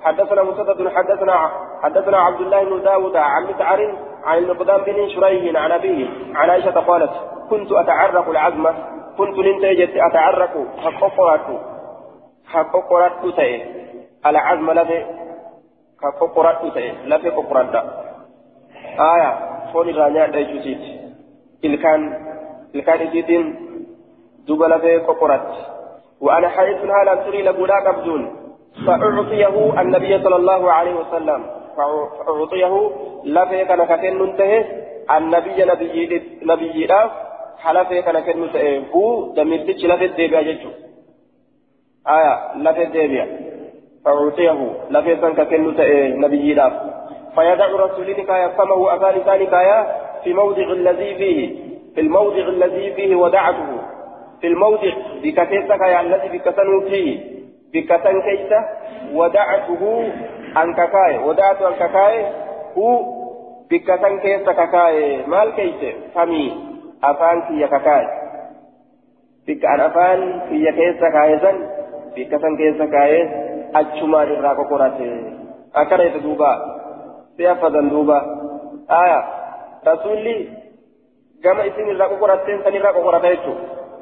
[0.03, 1.35] حدثنا مسدد حدثنا
[1.83, 3.79] حدثنا عبد الله بن داود عن مسعر
[4.23, 7.11] عن المقدام بن شريح عن أبيه عن عائشة قالت
[7.49, 8.71] كنت أتعرق العزمة
[9.17, 11.47] كنت لنتجت أتعرق حققرت
[12.47, 13.53] حققرت تأي
[14.25, 15.05] العزم لفي
[16.73, 17.75] تأي لفي ققرت
[18.99, 19.31] آية
[19.73, 20.81] فون الرانيا دايجوسيت
[21.65, 22.01] إلكان
[22.75, 23.45] إلكان إسيتين
[24.47, 25.47] دوبا لفي ققرت
[26.21, 28.43] وأنا حيث هالا تري لبولا قبدون
[28.87, 31.41] فأعطيه النبي صلى الله عليه وسلم.
[31.77, 32.91] فأعطيه
[33.23, 34.65] لفي كان كتن منتهي
[35.17, 36.87] النبي نبي نبي
[37.57, 40.69] حلفي كان كتن منتهي هو دمرتش لفي الدبيع جيجو.
[42.07, 43.25] آية لفي الدبيع
[44.05, 44.73] فأعطيه.
[45.33, 46.69] كتن منتهي نبي لا
[47.35, 49.87] فيدع رسولك يا فمه أبان ذلك يا
[50.23, 51.55] في موضع الذي فيه
[51.95, 53.77] في الموضع الذي فيه ودعته.
[54.41, 54.91] في الموضع
[55.23, 57.33] بكتيسك يا الذي بكتنه فيه.
[57.73, 58.65] بكتن كيسة
[59.13, 60.11] ودعته
[60.63, 62.25] أنككاي ودعت أنككاي
[62.77, 62.99] هو
[63.71, 66.53] بكتن كيسة ككاي مال كيسة فمي
[67.03, 68.07] أفان في ككاي
[69.47, 71.53] بك أن أفان في كيسة كايزا
[72.17, 72.57] بكتن
[73.73, 75.33] كيسة كاي أجمع الراكو قراتي
[75.75, 76.79] أكره دوبا
[77.37, 78.21] سيافة دوبا
[78.91, 79.23] آية
[79.87, 80.49] رسولي
[81.43, 83.39] كما اسم الراكو قراتين سني الراكو قراتي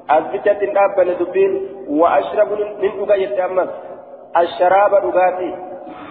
[0.09, 3.69] أثبتت الأب دبين وأشرب من أغاية أمس
[4.37, 5.55] الشراب أغاتي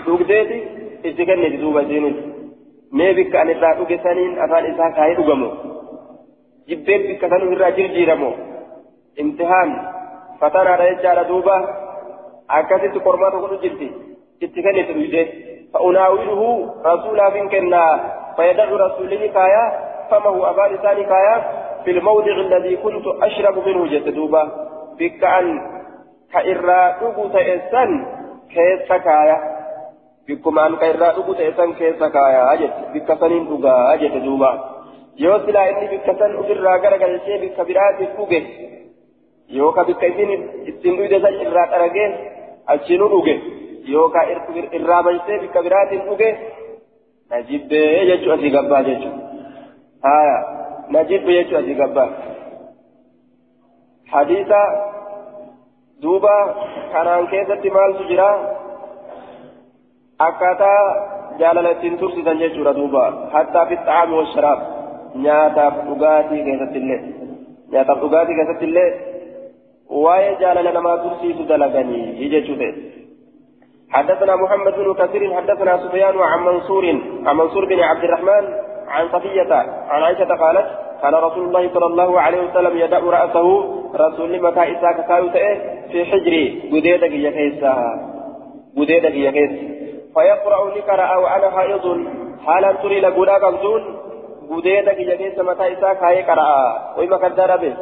[0.08, 0.64] أغديتي
[1.04, 2.30] إتكني دوبا جينيس
[2.92, 5.50] mee bikka ani irraa dhuge saniin afaan isaa kaayee dhugamu.
[6.68, 8.30] Jibbeen bikka sanuu irraa jirjiiramu.
[9.16, 9.70] Imtihaan
[10.40, 11.56] fatanaadha jechaadha duuba.
[13.06, 13.88] Qormaa tokkotu jirti
[14.48, 15.22] itti kennite dhuyde
[15.72, 16.50] fa'unaawiluhu
[16.90, 17.90] rasuulaaf hin kennaa
[18.36, 19.66] fayyadacu rasuulini kaayaa
[20.12, 21.40] famahu afaan isaanii kaayaa
[21.84, 24.42] في الموضع الذي كنت أشرب منه جتدوبا
[24.98, 25.46] بك أن
[26.32, 27.90] كإرى أبو تأسن
[28.54, 29.38] كيس كايا
[30.28, 34.52] بكم أن كإرى أبو تأسن كيس كايا أجت بك سنين أبا أجت دوبا
[35.20, 38.38] yoo silaa inni bikka san ofirraa garagalchee bikka biraatiif dhuge
[39.56, 40.30] yookaan bikka isin
[40.70, 41.66] ittiin dhuyde san irraa
[42.74, 43.34] achiinu dhuge
[43.94, 44.32] yookaan
[44.80, 46.30] irraa balsee bikka biraatiin dhuge
[47.30, 49.30] na jibbee jechuu asii gabbaa jechuudha.
[50.90, 52.04] نجيب يجو أجي قبا
[54.06, 54.62] حديثا
[56.02, 56.54] دوبا
[56.92, 58.30] كان كيسة مال سجرا
[60.20, 60.74] أكاتا
[61.38, 63.04] جالالتين ترسي تنجيشورا دوبا
[63.34, 64.58] حتى في الطعام والشراب
[65.16, 67.00] نياتا فقاتي كيسة الله
[67.72, 69.09] نياتا فقاتي كيسة الله
[69.90, 72.54] واي جالال نما ترسي تدلغني يجيشو
[73.90, 76.84] حدثنا محمد بن كثير حدثنا سفيان عن منصور
[77.26, 78.44] عن منصور بن عبد الرحمن
[78.88, 79.52] عن صفية
[79.90, 80.66] عن عائشة قالت
[81.02, 84.98] كان رسول الله صلى الله عليه وسلم يدع رأسه رسول متى إساك
[85.92, 87.74] في حجري بديدك يكيسا
[88.76, 89.50] بديدك يكيس.
[90.14, 92.06] فيقرأ لكرأ وأنا حائض
[92.46, 93.82] حالا تري لقولا قبضون
[94.50, 96.48] بديدك يكيس متى إساك هاي كرأ
[96.98, 97.74] وإما كدار به؟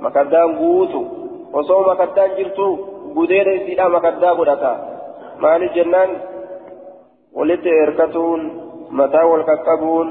[0.00, 1.23] مكدان قوتو.
[1.54, 2.68] وصو مكدان جرتو
[3.16, 4.72] بديد إسيدا مكدا قدتا
[5.42, 6.10] مال الجنان
[7.38, 8.40] ولت إركتون
[8.98, 10.08] متى والكتبون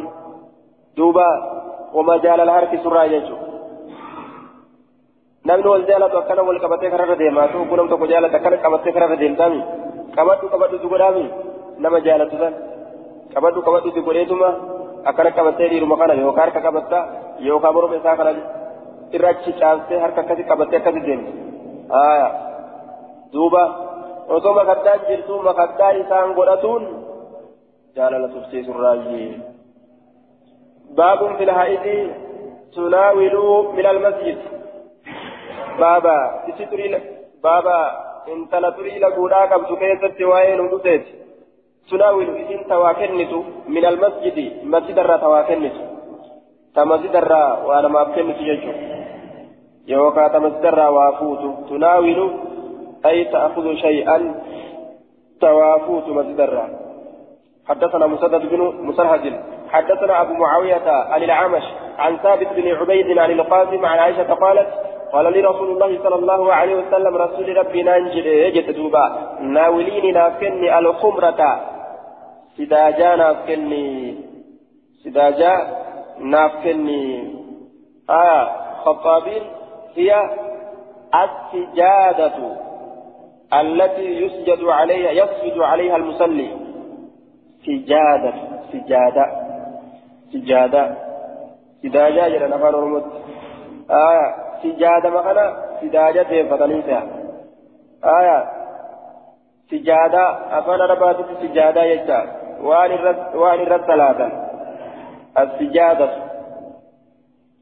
[0.98, 1.30] دوبا
[1.96, 3.38] وما جال الهرك سرا يجو
[5.48, 9.18] namni wal jaalatu akkana wal qabatee kararra deemaa ta'u kun tokko jaalata akkana qabatee kararra
[9.22, 9.60] deemtaami
[10.16, 11.26] qabadhu qabadhu si godhaami
[11.84, 12.54] nama jaalatu san
[13.34, 14.50] qabadhu qabadhu si godheetuma
[15.10, 17.00] akkana qabatee dhiiruma kana yookaan harka qabatta
[17.48, 18.32] yookaan morma isaa kana
[19.16, 21.32] irra achi caastee harka akkasi qabatee akkasi deemti
[21.96, 22.30] haaya
[23.34, 23.64] duuba.
[24.36, 26.84] Osoo makaddaan jirtu makaddaa isaan godhatuun
[27.96, 29.34] jaalala tufsiisurraayyee.
[30.98, 32.12] باب في الهائد
[32.76, 33.36] تناول
[33.78, 34.38] من المسجد
[35.80, 37.02] بابا تشتري
[37.44, 37.80] بابا
[38.34, 41.06] انت لا تري لغودا كم كيست وين ودوتت
[41.90, 43.34] تناول إذن تواكنت
[43.68, 45.76] من المسجد مسجد الرا تواكنت
[46.76, 48.72] تمسجد الرا وأنا ما بكنت يجو
[49.88, 52.34] يوكا الرا وافوت تناول
[53.06, 54.36] أي تأخذ شيئا
[55.42, 56.70] توافوت مسجد الرا
[57.68, 61.64] حدثنا مسدد بن مسرهد حدثنا أبو معاوية عن الأعمش
[61.98, 64.68] عن ثابت بن عبيد عن القاسم عن عائشة قالت
[65.14, 69.38] قال لي رسول الله صلى الله عليه وسلم رسول ربي ننجد يجت دوبا.
[69.42, 71.62] ناوليني نافكني الخمرة.
[72.58, 74.16] سداجا نافكني
[75.04, 75.68] سداجا
[76.20, 77.34] نافكني
[78.10, 78.52] آه
[78.86, 79.44] خطابين.
[79.96, 80.30] هي
[81.16, 82.58] السجادة
[83.54, 86.52] التي يسجد عليها يسجد عليها المصلي.
[87.66, 88.34] سجادة
[88.72, 89.26] سجادة
[90.34, 90.96] سجادة.
[91.84, 93.06] سجادة جل نفر رمت
[93.92, 95.46] آية سجادة مخنا
[95.82, 97.04] سجادة فتنيسها
[98.04, 98.52] آية
[99.72, 102.20] سجادة أفن رباتك سجادة يجتا.
[102.62, 104.30] وان الرد ثلاثا
[105.40, 106.33] السجادة.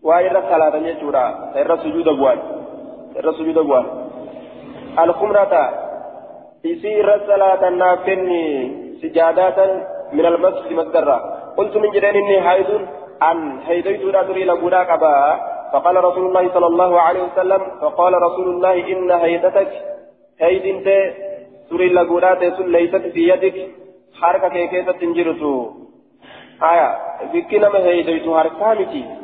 [0.04, 2.40] وان الرد ثلاثا يجورا الرد سجود أبوان
[3.20, 3.86] الرد سجود أبوان
[5.00, 5.54] الخمرة
[6.64, 8.46] يصير صلاة نافني
[9.02, 9.60] سجادات
[10.14, 11.18] من المسجد مصدرة
[11.58, 12.70] قلت من جرين إني حيد
[13.32, 15.16] أن هيديت لا تري لقولا كبا
[15.74, 19.72] فقال رسول الله صلى الله عليه وسلم فقال رسول الله إن هيدتك
[20.40, 20.88] هيد انت
[21.70, 23.58] تري لقولا تسل ليست في يدك
[24.22, 25.72] حركة كيف تنجرتو
[26.72, 26.90] آية
[27.34, 29.22] بكنا ما هيديت حركة سيمي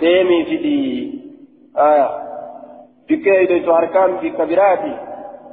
[0.00, 0.80] في دي
[1.78, 2.08] آية
[3.10, 4.96] بك هيديت حركة في كبيراتي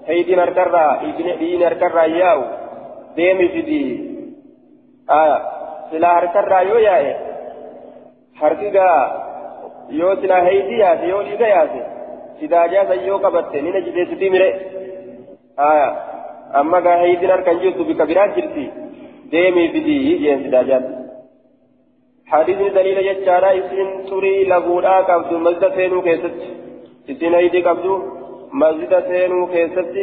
[0.08, 2.44] هيدين أركرا هيدين أركرا ياو
[3.18, 3.82] deemi fidi
[5.08, 5.38] aya
[5.90, 7.12] silaa harkarraa yoo yaa'e
[8.42, 9.02] harki gaa
[10.00, 11.82] yoo silaa heeydii yaase yoo dhiiga yaase
[12.40, 14.50] sidaajaasan yoo qabatte nina jideessitii mire
[15.68, 15.88] aya
[16.62, 18.66] amma gaa heeydiin harkan jirtu bika biraan jirti
[19.32, 20.86] deemii fidi jeen sidaajaan
[22.34, 26.38] حديث دليل يجارا اسم تري لغودا قبض مسجد سينو كيست
[27.10, 27.86] اسم هيدي قبض
[28.62, 29.96] مسجد سينو كيست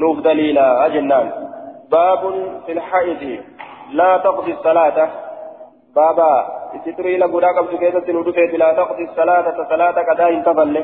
[0.00, 1.26] نوف دليلا أجنان
[1.90, 2.22] باب
[2.66, 3.22] في الحائض
[3.92, 5.08] لا تقضي الصلاة
[5.96, 6.32] بابا
[6.84, 10.76] ستري لقولا قبل كيسة ندفت لا تقضي الصلاة صلاة كدا انتفل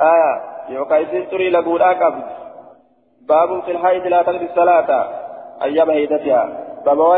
[0.00, 0.32] آية
[0.68, 2.22] يوكا ستري لقولا قبل
[3.28, 4.90] باب في الحائض لا تقضي الصلاة
[5.62, 6.42] أيام هيدتها
[6.86, 7.16] بابا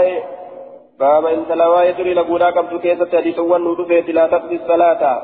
[1.01, 5.23] واي بابا إن سلاوا تري لقولا قبل كيسة حديثوان ندفت لا تقضي الصلاة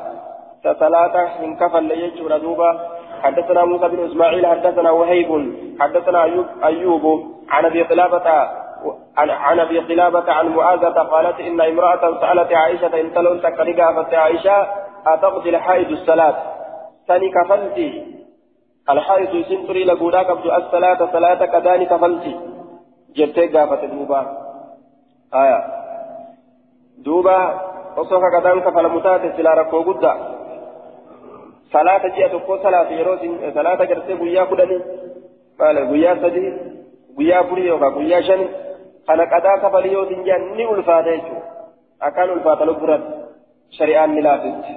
[0.80, 2.70] صلاة انكفل يجور دوبا
[3.22, 5.30] حدثنا موسى بن اسماعيل حدثنا وهيب
[5.80, 7.04] حدثنا ايوب ايوب
[7.48, 8.48] عن ابي قلابه
[9.16, 14.66] عن ابي قلابه عن معاذة قالت ان امرأة سألت عائشة ان تلون فت عائشة
[15.06, 16.36] أتقضي الحائض الصلاة
[17.08, 18.18] ثاني كفلتي
[18.90, 22.36] الحائض سنتري لقولا قبض الصلاة صلاة كذاني كفلتي
[23.16, 24.47] جبتي قافة دوبا
[25.34, 25.64] آية
[26.98, 27.60] دوبا
[27.96, 30.38] وصفك كذان كفل متاتي سلا ركو قدّا
[31.72, 33.18] yeroo
[33.54, 34.80] salaata gartee guyyaa kudhanii
[35.58, 36.52] maala guyyaa sadii
[37.16, 38.46] guyyaa afurii yookaan guyyaa shani
[39.06, 41.42] kana qadaa kafalii yoo tinjaan ni ulfaata jechuudha
[42.00, 43.12] akkaan ulfaata lubburatti
[43.78, 44.74] shari'aan ni laafitti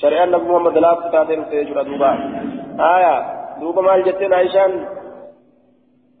[0.00, 2.10] shari'aan nabi muhammad laaftu taatee dhufte jechuudha duuba
[2.90, 3.20] aayaa
[3.60, 4.74] duuba maal jetteen aayishaan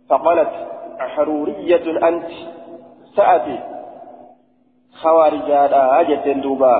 [0.08, 0.52] فقالت
[0.98, 2.30] حرورية أنت
[3.16, 3.58] سأتي
[5.02, 6.76] خوارجادا أجتن دوبا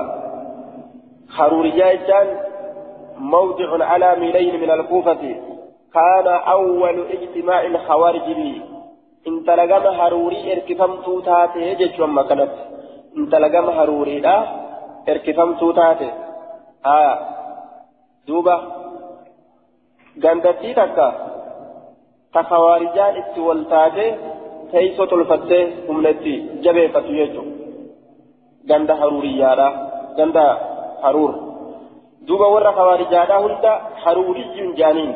[1.29, 2.27] حرورية جان
[3.17, 5.23] موضع على ميلين من الكوفة
[5.93, 8.61] كان أول اجتماع الخوارج به
[9.27, 12.51] إن تلقم هروري اركفم توتاتي يجج وما كانت
[13.17, 14.37] إن تلقم هروري لا
[15.09, 16.11] اركفم توتاتي
[16.85, 17.19] آه
[18.27, 18.57] دوبا
[20.23, 21.09] قندتي تكا
[22.33, 24.15] تخوارجان اتولتاتي
[24.71, 27.43] تيسو تلفتي هملتي جبه فتيجو
[28.69, 29.69] قند هروري يارا
[30.17, 30.37] قند
[31.03, 31.33] هرور
[32.27, 33.73] دوبا ورا خوارجادا هندا
[34.03, 35.11] حروري جانين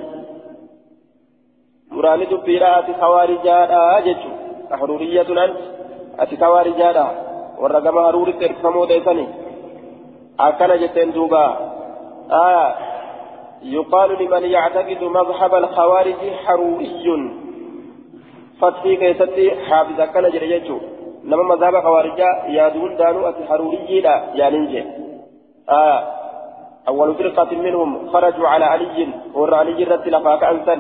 [1.92, 4.32] مراني دبيرا أتي خوارجادا جتشو
[4.80, 5.58] حرورية أنت
[6.20, 7.08] أتي خوارجادا
[7.62, 9.28] ورا كما حروري تركمو ديساني
[10.40, 11.46] أكنا جتين دوبا
[12.32, 12.76] آه
[13.64, 17.49] يقال لمن يعتقد مذهب الخوارج حروري
[18.62, 20.78] فتحي كيستي حافظ كان جريجو
[21.24, 24.84] نما مذهب خوارجا يادون دانو أتي حروري لا يعني
[25.70, 26.00] آه
[26.88, 30.80] أول فرقة منهم خرجوا على علي ور علي رت لفاك أنسل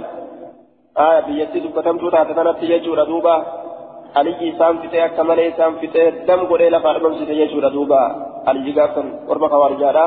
[0.98, 3.36] آية بيتي دبتم توتا تتنت يجور دوبا
[4.16, 7.64] علي سام فتي أكمل سام فتي دم قولي لفا رمم ستي يجور
[8.48, 10.06] علي قاسم وربا خوارجالا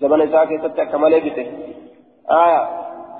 [0.00, 1.44] زمن إساك ستي أكمل فتي
[2.42, 2.60] آية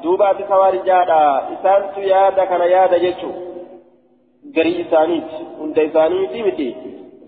[0.03, 1.21] دوبا في خوارجالا
[1.53, 3.31] إسان يادا كان يادا يجو
[4.57, 5.31] غري إسانيت
[5.61, 6.69] هند إسانيتي متي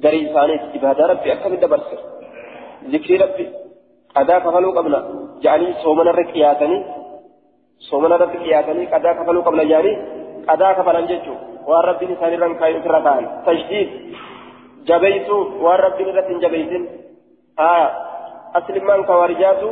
[0.04, 2.00] غري إسانيت إبادة ربي أكمل دبرسر
[2.92, 3.46] ذكري ربي
[4.16, 4.98] qadaa kafaluu qabna
[5.44, 6.80] jedhanii soomana irra qiyaatanii
[7.88, 9.94] soomana irratti qiyaatanii qadaa kafaluu qabna jedhanii
[10.48, 13.88] qadaa kafalan jechuun waan rabbiin isaan irra kaa'in ofirra kaa'an tashdiid
[14.88, 16.84] jabeessuu waan rabbiin irratti hin jabeessin
[17.62, 17.84] haa
[18.58, 19.68] aslimmaan kawaarijaatu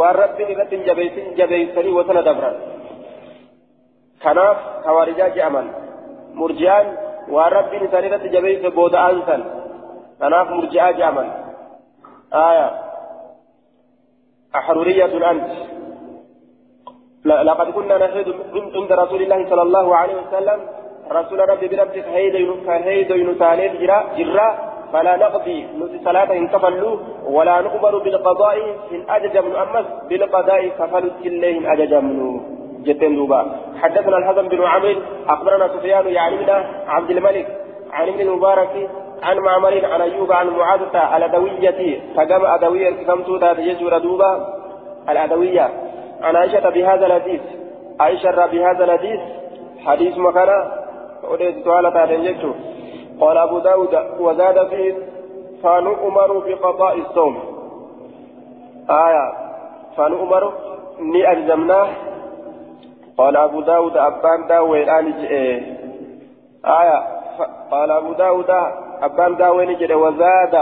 [0.00, 2.56] waan rabbiin irratti hin jabeessin jabeessanii wasana dabran
[4.24, 5.66] kanaaf kawaarijaa je'aman
[7.34, 9.42] waan rabbiin isaan irratti jabeesse booda'aan san
[10.20, 11.28] kanaaf murji'aa je'aman
[12.44, 12.72] aayaa
[14.52, 15.50] أحرورية أنت
[17.24, 18.28] لقد كنا نشهد
[18.76, 20.60] عند رسول الله صلى الله عليه وسلم
[21.10, 22.34] رسول ربي بربك هيد
[23.10, 24.48] ينسانيت جرا جرا
[24.92, 25.58] فلا نقضي.
[25.78, 28.56] نسي صلاة إن كفلوا ولا نؤمر بالقضاء
[28.92, 33.40] إن أجج من أمس بالقضاء كفلوا كلهم أجج منه جتين دوبا.
[33.82, 36.50] حدثنا الحسن بن عمرو أخبرنا سفيان يعني من
[36.86, 37.46] عبد الملك
[37.92, 38.90] عن ابن المبارك
[39.22, 42.00] عن معمر عن أيوب عن معاذة الأدوية.
[42.16, 44.46] فقام أدوية كم توتا يجور دوبا؟
[45.08, 45.70] الأدوية.
[46.22, 47.40] عن عائشة بهذا الحديث.
[48.00, 49.20] عائشة بهذا الحديث.
[49.86, 50.48] حديث مكان
[51.30, 51.90] وليس تعالى
[53.20, 54.94] قال أبو داود وزاد فيه
[55.62, 57.38] فنؤمر بقضاء الصوم.
[58.90, 59.32] آية.
[59.96, 60.52] فنؤمر
[61.00, 61.88] ني ألزمناه.
[63.22, 65.06] قال أبو داود أبان داوين آل
[66.64, 66.98] آية
[67.70, 68.50] قال أبو داود
[69.02, 70.54] أبان داوين جد وزاد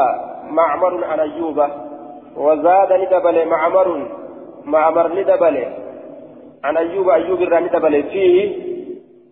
[0.50, 1.66] معمر عن أيوب.
[2.36, 4.08] وزاد ندبل معمر
[4.64, 5.66] معمر ندبل.
[6.64, 8.02] عن أيوب أيوب ندبل.
[8.02, 8.56] فيه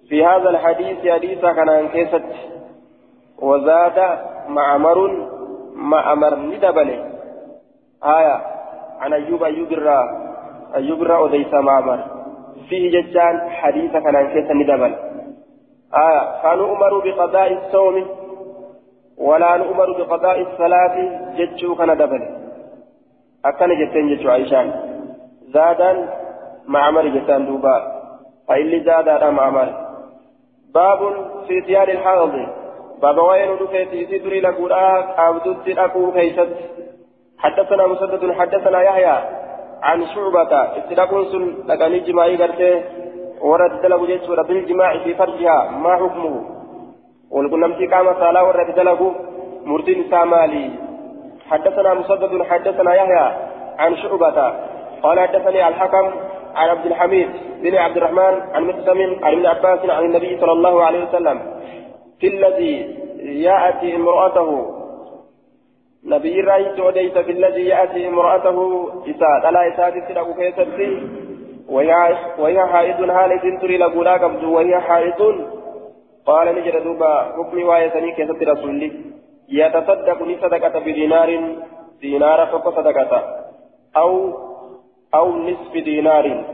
[0.08, 2.24] في هذا الحديث حديث كان انكست
[3.38, 5.26] وزاد معمر
[5.74, 6.90] معمر ندبل.
[8.04, 8.40] آية
[9.00, 10.00] عن أيوب أيوب الرا
[10.74, 12.17] أيوب الرا وديس معمر.
[12.68, 14.94] فيه ججان حديث كان انكست ندبل.
[15.94, 18.06] آية فنؤمر بقضاء الصوم
[19.18, 20.94] ولا نؤمر بقضاء الصلاة
[21.36, 22.22] ججو كان دبل.
[23.44, 24.72] أكن جتين ججو عيشان.
[25.54, 26.08] زادا
[26.66, 27.76] معمر جتان دوبا.
[28.48, 29.68] فإلي زادا معمر
[30.74, 30.98] باب
[31.48, 32.32] في ثياب الحائض
[33.02, 36.48] باب وين دفيتي سدري لقولا قابدت أكو كيست
[37.38, 39.47] حدثنا مسدد حدثنا يحيى.
[39.82, 42.82] عن شعبة اتلاقون سن لقاني جماعي قرتة
[43.40, 45.70] ورد دلقوا جيسورة بالجماع في فرجها.
[45.70, 46.42] ما حكمه؟
[47.30, 49.12] ولقل نمسي قام صلاة ورد دلقوا
[49.64, 50.70] مرتين سامالي.
[51.50, 53.26] حدثنا مسدد حدثنا يحيى
[53.78, 54.54] عن شعبة.
[55.02, 56.06] قال حدثني الحكم
[56.54, 57.28] عن عبد الحميد
[57.62, 61.40] بن عبد الرحمن عن مسلم عن ابن عباس عن النبي صلى الله عليه وسلم.
[62.20, 64.77] في الذي يأتي امرأته
[66.04, 69.50] نبي رأيت وديت في الذي يأتي امرأته إساء.
[69.50, 70.90] لا إساء تسلق كيستي
[72.38, 74.42] وهي حائض هالة تري لقولا قبض.
[74.42, 75.20] وهي حائض
[76.26, 78.92] قال نجد دوبا حكمي وايسني كيست رسولي.
[79.48, 81.30] يتصدق صدقة بدينار.
[82.00, 83.12] دينار فوق صدقة.
[83.96, 84.32] أو
[85.14, 86.44] أو نصف دينار.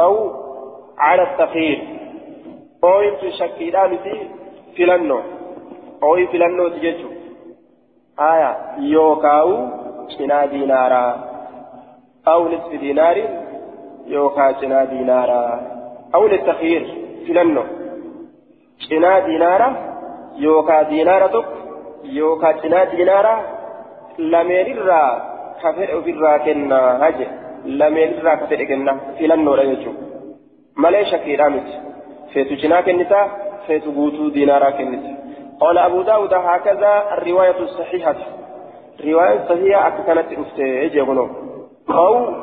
[0.00, 0.32] أو
[0.98, 1.78] على التخيير.
[2.84, 4.12] أو أنت شكيلان في
[4.76, 5.20] فلانو
[6.02, 7.15] أو فلانو تججو
[8.20, 9.48] آية يوكاو
[10.08, 11.04] شنا دينارا.
[12.28, 13.16] أو نصف دينار
[14.06, 15.60] يوكا شنا دينارا.
[16.14, 16.82] أو للتخيير
[17.28, 17.62] فلانو
[18.78, 19.68] شنا دينارا
[20.36, 21.46] يوكا دينارا تك
[22.04, 23.36] يوكا شنا دينارا.
[24.18, 25.04] لمن الرا
[25.62, 27.30] كفر في الرا كنا هجر
[27.66, 30.02] irraa ka fedhe kenna filannoodha jechuudha
[30.82, 31.74] malee shakkiidhaa miti
[32.32, 33.24] feetu cinaa kennitaa
[33.66, 35.10] feetu guutuu diinaaraa kennita
[35.60, 38.16] قال أبو داود هكذا الرواية الصحيحة.
[39.04, 41.00] رواية صحيحة أكثرت أفتي
[41.90, 42.34] أو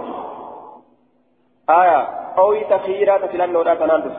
[1.69, 2.01] آية
[2.37, 4.17] أو تخيرات في لأنه تنادس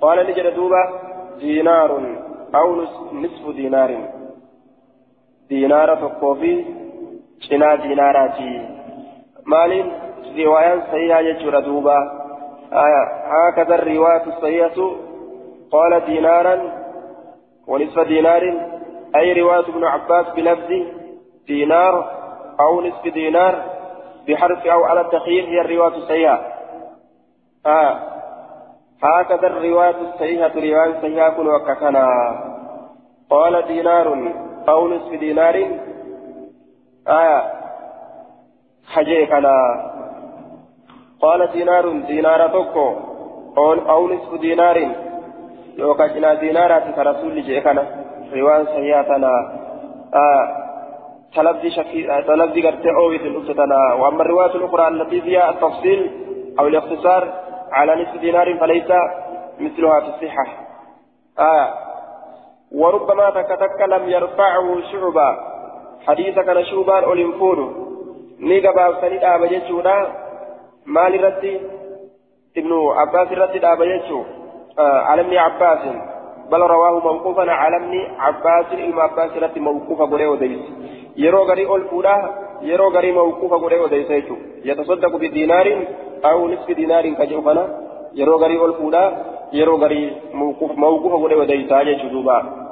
[0.00, 1.00] قال نجد دوبا
[1.38, 1.90] دينار
[2.54, 2.74] أو
[3.12, 4.08] نصف دينار.
[5.48, 6.64] دينار تقوفي
[7.40, 8.68] شنا ديناراتي.
[9.46, 9.92] مالين
[10.38, 11.96] رواية صحيحة يجور دوبا
[12.72, 14.96] آية هكذا الرواية الصحيحة.
[15.72, 16.83] قال دينارا
[17.66, 18.42] ونصف دينار
[19.16, 20.70] أي رواية ابن عباس بلفظ
[21.46, 22.10] دينار
[22.60, 23.62] أو نصف دينار
[24.28, 26.40] بحرف أو على التخيير هي الرواية الصحيحة.
[27.66, 27.98] آه.
[29.02, 32.08] هكذا الرواية الصحيحة رواية كن وككنا
[33.30, 34.32] قال دينار
[34.68, 35.54] أو نصف دينار.
[37.08, 37.52] آية
[38.86, 39.56] حجيكنا
[41.22, 42.94] قال دينار دينار توكو
[43.58, 45.04] أو نصف دينار.
[45.78, 47.84] يوكا جنا دينارات كرسول جيكنا
[48.32, 49.32] روان سياتنا
[50.14, 50.64] آه
[51.34, 56.10] تلفظي شكي تلفظي قرتي أوي الأسطنا وأما الرواية الأخرى التي فيها التفصيل
[56.58, 57.32] أو الاختصار
[57.72, 58.90] على نصف دينار فليس
[59.60, 60.46] مثلها في الصحة
[61.38, 61.74] آه
[62.72, 65.36] وربما تكتك لم يرفعه شعبا
[66.06, 67.84] حديث كان شعبان أولينفون
[68.40, 70.06] نيجا بابسني آبا جيشونا
[70.86, 71.60] مال ردي
[72.56, 74.43] ابن عباس ردي آه
[74.78, 75.78] على ابن عباس.
[76.50, 80.60] بل رواه موقوفا على ابن عباس ابن عباس ردي موقوفا قولي وديس.
[81.16, 82.30] يرو غري أول فولا
[82.62, 84.10] يرو غري موقوفا قولي وديس
[84.64, 85.86] يتصدق بدينار
[86.24, 87.64] أو نصف دينار كجوفنا.
[88.14, 89.04] يرو غري أول فولا
[89.52, 92.64] يرو غري موقوف موقوفا قولي وديس يجو دوبا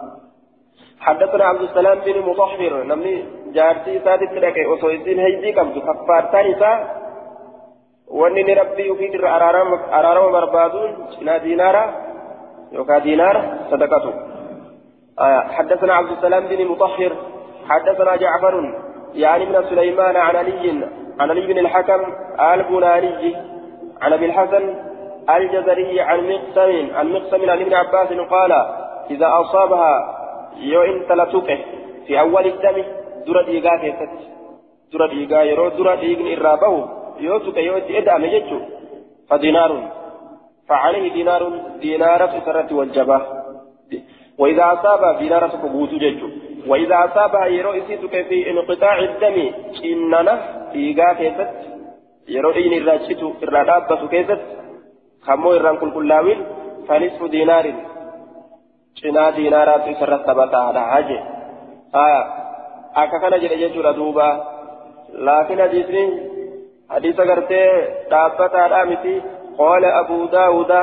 [1.01, 3.25] حدثنا عبد السلام بن مطهر نمني
[3.55, 6.47] جارتي سادت لك وصويسين هيدي كم كفارتان
[8.21, 11.83] wanni ni rabbii ufiit irra araarama barbaaduun cinaa diinaara
[12.77, 14.13] yookaan diinaara sadaqatu.
[15.57, 17.13] حدثنا عبد السلام بن مطهر
[17.69, 18.75] حدثنا جعفر
[19.15, 20.85] يعني من سليمان عن علي
[21.21, 22.03] عن علي بن الحكم
[22.41, 23.37] البناني
[24.03, 24.75] عن ابي الحسن
[25.37, 28.53] الجزري عن مقسم عن مقسم عن ابن عباس قال
[29.11, 29.95] اذا اصابها
[30.57, 31.59] يو انت لتوقه
[32.07, 32.85] في اول الدم
[33.27, 34.11] درة إيقا كيست
[34.93, 38.59] درة إيقا يرو إيقن إرابه يوتك يوتي إدعم يجو
[39.29, 39.71] فدينار
[40.69, 41.43] فعليه دينار
[41.81, 43.19] دينار في سرة والجبة
[44.39, 46.29] وإذا أصاب دينار سكبوت ججو
[46.71, 49.37] وإذا أصاب يرو إسيتك في انقطاع الدم
[49.85, 50.35] إننا
[50.75, 51.51] إيقا كيست
[52.29, 54.41] يرو إين الراجتو إرادابة كيست
[55.27, 56.41] خمو إران كل كلاوين
[56.89, 57.67] فنصف دينار
[59.01, 61.21] شنا دينارات سرة ثبتا على حاجة
[61.95, 62.43] آه
[62.95, 64.27] akka kana jedhe jechuudha duuba.
[65.27, 66.03] Laakiin hadiisni
[68.11, 69.15] dhaabbataadhaa miti
[69.61, 70.81] qaala abuu daawuda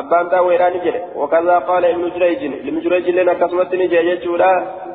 [0.00, 4.50] abbaan daawweedhaa ni jedhe wakazaa qaala ibnu jurayjin ibnu jurayjilleen akkasumatti ni jedhe jechuudha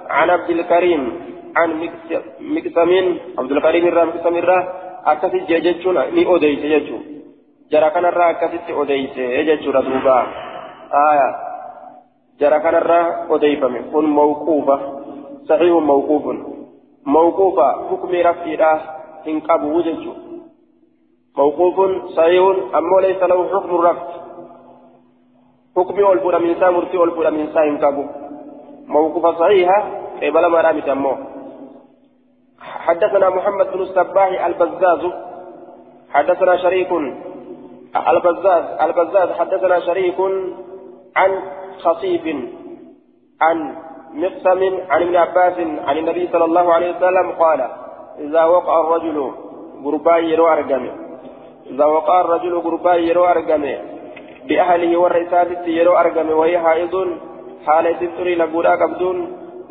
[0.09, 1.01] عن عبد الكريم
[1.55, 1.89] عن
[2.39, 4.59] مكسمين عبد الكريم الرا مكسم الرا
[5.05, 6.97] أكثر جيجتشون ني أوديس جيجو
[7.71, 9.15] جرى كان الرا أكثر أوديس
[9.47, 10.17] جيجو ردوبا
[11.09, 11.29] آية.
[12.39, 14.79] جرى كان الرا أوديفم كن موقوفة.
[15.49, 16.25] صحيح موقوف.
[17.05, 17.67] موقوفة.
[17.89, 18.98] حكم رفيرة
[19.49, 20.13] قبو وججو
[21.37, 21.77] موقوف
[22.17, 22.43] صحيح
[22.77, 24.07] أما ليس له حكم الرفض
[25.77, 28.03] حكم أولفور من سا مرتي أولفور من سا إن قبو
[28.87, 29.79] موقوفة صحيحة
[30.23, 31.13] قبل ما رامي تمو
[32.59, 35.01] حدثنا محمد بن الصباح البزاز
[36.13, 36.91] حدثنا شريك
[38.11, 40.19] البزاز البزاز حدثنا شريك
[41.15, 41.31] عن
[41.83, 42.25] خصيف
[43.41, 43.75] عن
[44.13, 47.69] مقسم عن ابن عباس عن النبي صلى الله عليه وسلم قال
[48.25, 49.31] إذا وقع الرجل
[49.83, 50.83] غرباي يرو أرقم
[51.71, 53.63] إذا وقع الرجل غرباي يرو أرقم
[54.47, 56.95] بأهله والرئيسات يرو أرقم وهي حائض.
[57.65, 59.17] حالة تري لقولا قبدون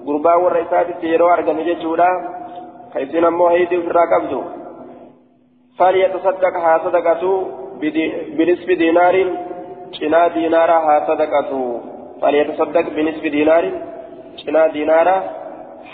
[0.07, 2.11] غربا والرئيسات يرو أرقم ججولا.
[2.93, 4.41] كيسين أمو هيدي فرا قبدو
[5.79, 7.33] فليتصدق ها صدقته
[8.37, 9.15] بنصف دينار.
[9.93, 11.81] شنا دينار ها صدقته.
[12.21, 13.65] فليتصدق بنصف دينار.
[14.39, 15.15] cinaa diinaara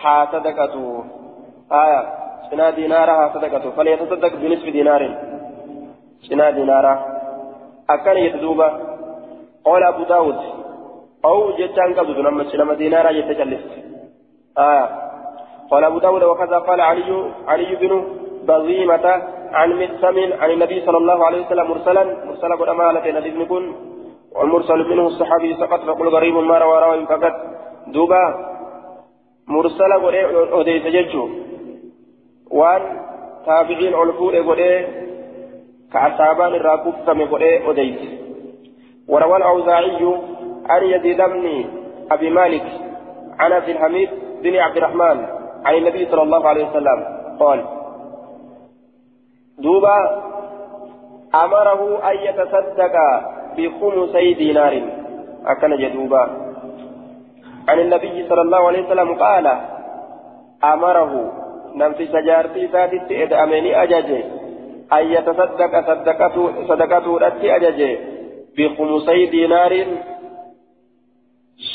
[0.01, 0.83] haa sadaqatu
[1.83, 2.01] aya
[2.51, 3.73] haa sadaqatu.
[3.77, 5.15] Falyatasaddaq binisfi diinaarin.
[6.27, 6.93] Cinaa diinaara.
[7.89, 8.69] Akkana jedhe duuba
[9.65, 10.41] qaala abu daawud
[11.25, 13.65] أو جتان قبض لما لما دينارا يتجلس
[14.59, 14.89] آه
[15.71, 17.11] قال أبو داود وكذا قال علي
[17.49, 17.93] علي بن
[18.49, 19.07] بظيمة
[19.53, 23.75] عن مقسم عن النبي صلى الله عليه وسلم مرسلا مرسلا قد أمالة نبي بن
[24.37, 27.35] والمرسل منه الصحابي سقط فقل غريب ما روى روى فقط
[29.47, 30.25] mursala godhee
[30.59, 31.31] odeeyse jechuun
[32.51, 32.83] waan
[33.47, 34.79] taabiciin ol fuudhe godhee
[35.95, 38.25] asaabaan irraa kuffame godhee odeeyse
[39.09, 40.03] وروى الأوزاعي
[40.71, 41.65] عن يزيد بن
[42.11, 42.67] أبي مالك
[43.39, 44.11] عن عبد الحميد
[44.43, 45.27] بن عبد الرحمن
[45.65, 47.05] عن النبي صلى الله عليه وسلم
[47.41, 47.65] قال
[49.59, 49.99] دوبا
[51.35, 52.95] أمره أن يتصدق
[53.57, 54.83] بخمسي دينار
[55.47, 56.23] أكن جدوبا
[57.69, 59.47] عن النبي صلى الله عليه وسلم قال
[60.65, 61.33] أمره
[61.75, 64.25] نمت سجارتي سادت إذ أمني أججي
[64.93, 67.99] أن يتصدق صدقته صدقته رتي أججي
[68.59, 69.73] بخمسي دينار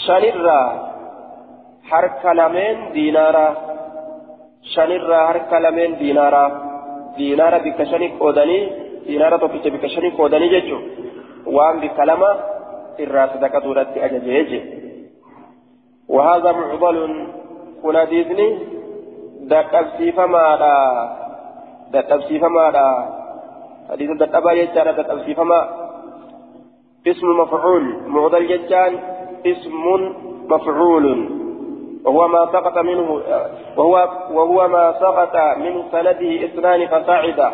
[0.05, 0.61] شنرا
[1.89, 3.47] حرك لمن دينارا
[4.73, 6.45] شنرا حرك لمن دينارا
[7.17, 8.59] دينارا بكشنك أودني
[9.07, 10.79] دينارا تفيت بكشنك أودني ججو
[11.55, 12.31] وان بكلمة
[13.01, 14.61] إرا صدقته رتي أججي
[16.09, 16.97] وهذا معضل
[17.83, 18.47] كنا ديزني
[22.71, 23.19] لا
[23.89, 25.69] حديث دقبا يجان دقبسي فما
[27.07, 28.99] اسم مفعول معضل يجان
[29.45, 29.83] اسم
[30.49, 31.05] مفعول
[32.05, 33.21] وهو ما سقط منه
[33.77, 37.51] وهو وهو ما سقط من سنده اثنان فصاعدا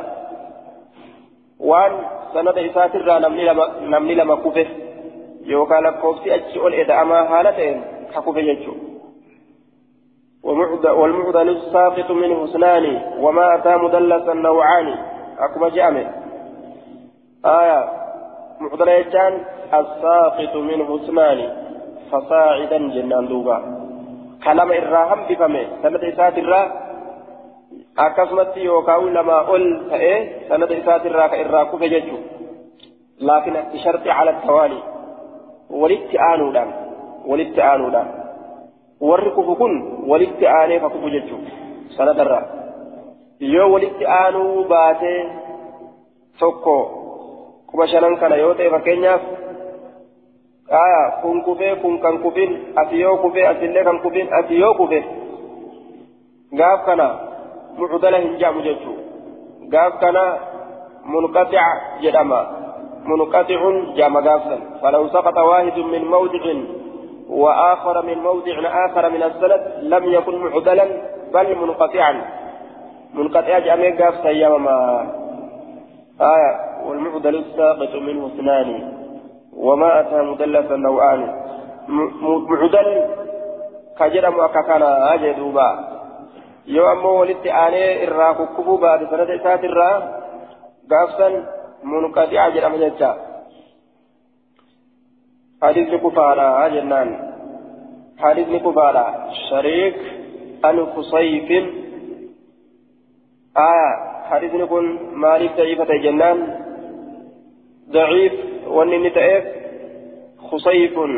[1.60, 1.92] وان
[2.34, 3.20] سند إساتر
[3.82, 4.68] نمني لما كفه
[5.46, 7.82] يوكا لكوفسي أجي أول إدعاما هالتين
[8.14, 8.74] حكوفة يجو
[10.46, 14.96] والمعدل الساقط منه اثنان وما أتى مدلسا نوعان
[15.40, 16.06] أكما جامع
[17.46, 17.80] آية
[18.62, 19.34] معدل يجان
[19.74, 21.40] الساقط منه اثنان
[22.12, 23.58] فصاعدا جنان دوبا
[24.44, 26.86] كلام إراهم بفمه سنة إسات الرا
[27.96, 30.18] akkasumatti yookaan lama ol ta'ee
[30.50, 32.24] sanada isaatirraa ka irraa kufe jechuun
[33.28, 34.80] laakiin sharti ala tawaali
[35.82, 36.74] walitti aanuudhaan
[37.30, 38.25] walitti aanuudhaan
[39.10, 39.74] warri kufu kun
[40.12, 41.44] walitti aanee ka kufu jechuun
[41.98, 42.44] sanadarraa
[43.54, 45.20] yoo walitti aanuu baatee
[46.40, 46.76] tokko
[47.72, 49.22] kuma shanan kana yoo ta'e fakkeenyaaf
[50.84, 52.52] aya kun kufee kun kan kufin
[52.82, 55.00] ati yoo kufee asillee kan kufin ati yoo kufe
[56.60, 57.08] gaaf kana
[57.78, 58.96] mucdala hin jedhamu jechuu
[59.74, 60.24] gaaf kana
[61.14, 61.66] munqaxica
[62.04, 62.40] jedhama
[63.10, 66.60] munqaxicun jedhama gaafsan falaw saqata waahidun min mawdicin
[67.30, 70.86] وآخر من موضع آخر من السند لم يكن معدلا
[71.34, 72.22] بل منقطعا.
[73.14, 74.78] منقطع جامع قاف سيما
[76.22, 76.52] آية
[76.86, 78.70] والمعدل الساقط منه اثنان
[79.58, 81.22] وما أتى مدلسا نوعان
[82.50, 82.88] معدل
[84.00, 85.96] كجرم وككنا أجدوبا
[86.68, 90.02] yoo ammoo walitti aanee irraa kukkubuu baate sanada isaatirraa
[90.90, 91.34] gaafsan
[91.84, 93.10] munqaxi'a jedhama jecha
[95.66, 97.10] hadisni kufaadha jennaan
[98.24, 99.06] hadisni kufaadha
[99.48, 99.98] shariik
[100.70, 101.66] an kusayfin
[103.68, 103.88] aya
[104.32, 104.86] hadisni kun
[105.24, 106.44] maaliif daciifa ta'e jennaan
[107.96, 108.34] daciif
[108.78, 109.46] wanni inni ta'eef
[110.50, 111.12] kusayfun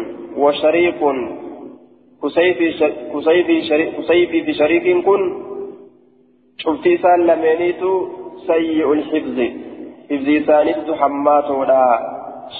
[0.43, 1.20] wa shariikun
[2.24, 2.72] كسيفي
[4.45, 5.22] في شريك كن
[6.58, 8.08] شفتي سان لمينيتو
[8.48, 9.39] سيء الحفظ
[10.12, 11.84] حفظي سانيتو حمات ولا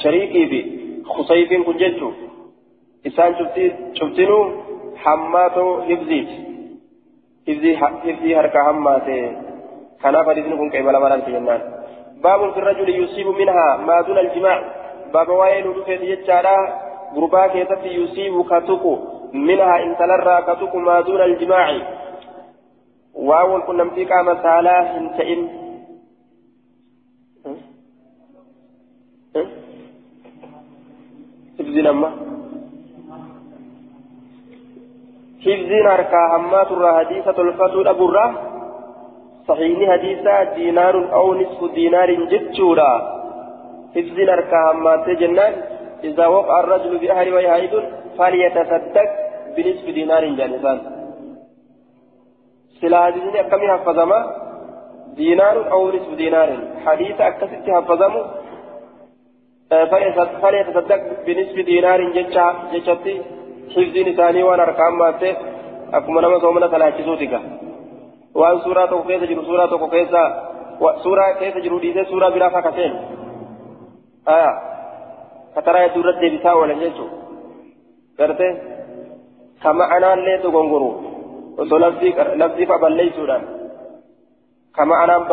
[0.04, 0.77] شريكي في
[1.10, 2.12] خسيف كن جتو
[3.08, 3.36] إسان
[3.94, 4.40] شفتنو
[4.96, 6.22] حماتو حفظي
[7.78, 9.20] حفظي هركا حماتي.
[10.02, 11.62] كان فريدن كن كيبلا مران جنان
[12.24, 14.58] باب في الرجل يصيب منها ما دون الجماع.
[15.14, 16.58] باب وائل رفيت يجارا
[17.16, 18.94] غربا كيتي يصيب كتوكو
[19.34, 21.68] منها إن تلرى كتك ما دون الجماع.
[23.14, 25.42] واو كنا متيك مسالا هنتئن
[31.60, 32.10] حفظنا ما
[35.46, 38.34] حفظنا أركا همات حديثة الفتول أبو الراه
[39.48, 42.94] صحيح حديثة دينار أو نصف دينار جتشورا
[43.96, 45.54] حفظنا أركا همات جنان
[46.04, 47.74] إذا وقع الرجل بأهل ويهايد
[48.18, 49.10] فليتصدق
[49.58, 50.80] بنصف دينار جانسان
[52.82, 54.20] سلا حديثني أكمي حفظما
[55.16, 56.50] دينار أو نصف دينار
[56.86, 58.24] حديث أكست حفظمو
[59.70, 63.22] فليتصدق بنصف دينار جتشا جتشتي
[63.74, 65.36] حفظ نساني وأنا أرقام ماتي
[65.94, 67.42] أكما نما صومنا ثلاثة
[68.38, 70.22] waan suuraa tokko keessa jiru suuraa tokko keessa
[71.04, 72.94] suuraa keessa jiru dhiisee suuraa biraa fakkateen
[74.34, 74.52] aya
[75.56, 77.18] kataraa hedduu irratti deebisaa oolan jechuudha
[78.18, 78.52] gartee
[79.64, 80.90] kama anaallee dogongoro
[81.58, 83.48] osoo laftii fa balleessuudhaan
[84.72, 85.26] kama anaan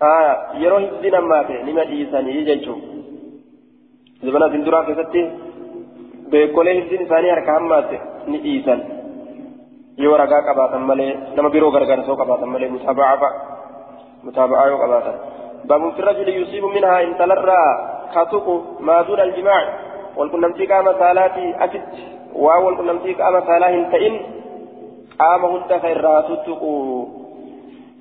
[0.00, 2.86] badu fa aya yeroo hifdiin ammaate nima dhiisanii jechuudha
[4.24, 5.30] zibana sinduraa keessatti
[6.30, 8.82] beekolee hifdiin isaanii harka hammaate ni dhiisan
[9.96, 13.34] yoo ragaa qabaatan malee nama biroo gargaarsoo qabaatan malee mutaaba'aa fa'a
[14.22, 15.40] mutaaba'aa yoo qabaatan.
[15.64, 17.62] باب في الرجل يصيب منها إن تلرى
[18.14, 19.78] كتك ما دون الجماع
[20.16, 21.82] والكنمتي قام صلاتي أتت
[22.34, 24.20] واو والكنمتي قام صلاه تئن
[25.20, 26.26] قام هند خيرات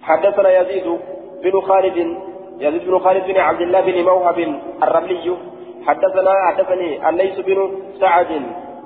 [0.02, 1.00] حدثنا يزيد
[1.44, 2.18] بن خالد
[2.60, 5.38] يزيد بن خالد بن عبد الله بن موهب الرملي.
[5.88, 8.42] حدثنا حدثني الليث بن سعد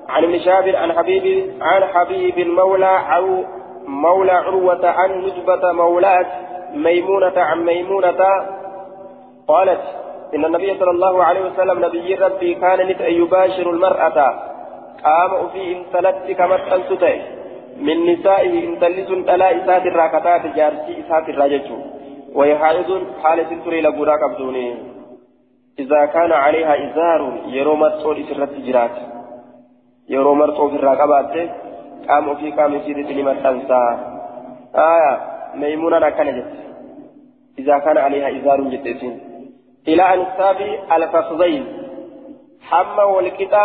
[0.10, 3.44] عن ابن شهاب عن حبيب عن حبيب مولى أو
[3.88, 6.26] مولى عروة عن نجبة مولاة
[6.74, 8.22] ميمونة عن ميمونة.
[9.48, 9.82] قالت
[10.36, 14.18] إن النبي صلى الله عليه وسلم نبي ربي كان أن يباشر المرأة.
[15.04, 17.22] قام في انتلت كما تنسته
[17.78, 21.68] من نسائه انتلس ألا إسات الراكتات جارسي إسات الراجج
[22.36, 22.58] وهي
[23.24, 24.76] حالة تري لبراك أبدوني
[25.80, 28.96] إذا كان عليها إزار يروم الصور إسرت جرات.
[30.10, 31.50] يروم الصور في الراكبات
[32.10, 33.84] قام في قام سيدة لما تنسى
[34.76, 35.14] آية
[35.56, 36.46] ميمونة كانت
[37.60, 39.20] إذا كان عليها إزار جتسين
[39.88, 40.58] إلى أنساب
[40.98, 41.64] الفخذين.
[42.70, 43.64] حمى والكتا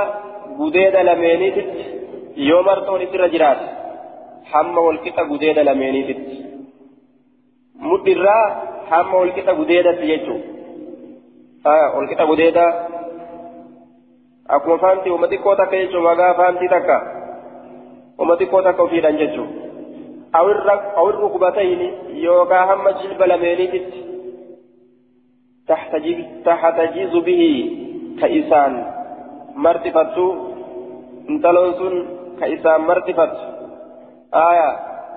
[0.58, 1.72] قديد لمينيتت
[2.36, 3.60] يوم أرطون الرجرات
[4.44, 6.37] حمى والكتا قديد لمينيتت
[7.90, 8.38] مدرا
[8.90, 10.36] حمى والكتا قديد تيجو
[11.66, 12.58] آه والكتا قديد
[14.50, 16.98] أكما فانتي ومتي كوتا كيجو مغا فانتي تكا
[18.18, 19.46] ومتي كوتا كوفي دانججو
[20.36, 23.92] أو الرق أو الركبتين يوكا هم جلب لمينيتت
[25.68, 27.42] تحتجز تحتجز به
[28.20, 28.74] كإسان
[29.56, 30.16] مرتفة
[31.30, 31.94] انتلونسون
[32.40, 33.32] كإسان مرتفة
[34.34, 34.70] آية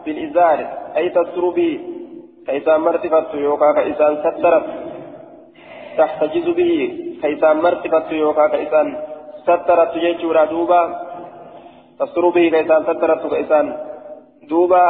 [0.06, 0.60] بالإزار
[0.98, 1.91] أي تستر به
[2.48, 4.66] كإسان مرتفة يوكا كإسان سترت.
[5.98, 6.72] تحتجز به
[7.22, 8.88] كإسان مرتفة يوكا كإسان
[9.46, 10.82] سترت يجورا دوبا.
[12.00, 13.66] تستر به كإسان سترت كإسان
[14.50, 14.86] دوبا.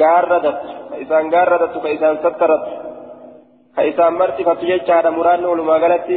[0.00, 2.64] غاردت كإسان غاردت كإسان سترت.
[3.76, 6.08] كإسان مرتفة يجعل مران ولما قالت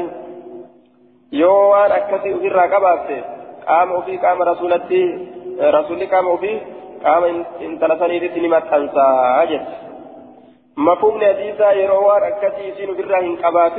[1.32, 3.08] يوان أكسي أفرا قبات
[3.68, 5.04] قام في قام رسولتي.
[5.60, 6.62] رسولي قام في
[7.06, 7.24] قام
[7.62, 9.06] انتلسني رتني ما تنسى
[9.44, 9.66] أجد
[10.78, 13.78] مفهوم حديثا يروان أكسي سين أفرا هن قبات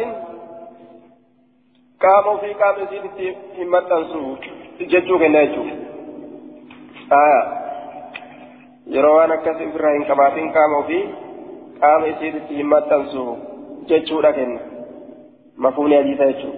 [2.02, 4.36] قام في قام سين همت تنسو
[4.80, 5.62] ججو كنا يجو
[7.22, 7.42] آية
[8.86, 10.98] يروان أكسي أفرا هن قبات قام في
[11.82, 13.36] قام سين همت تنسو
[13.88, 14.60] ججو كنا
[15.58, 16.50] مفهوم حديثا يجو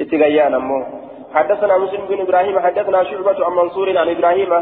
[0.00, 0.78] اتقيان أمو
[1.34, 4.52] حدثنا مسلم بن إبراهيم حدثنا شعبة عن منصور عن إبراهيم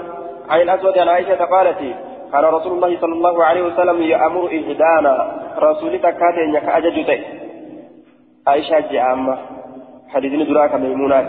[0.51, 1.79] عن الأسود عن عائشة قالت
[2.33, 5.47] قال رسول الله صلى الله عليه وسلم يأمر إهدانا.
[5.59, 7.21] رسولك كاتين يك أججت
[8.47, 9.39] عائشة جامة
[10.09, 11.27] حديث دراك ميمونات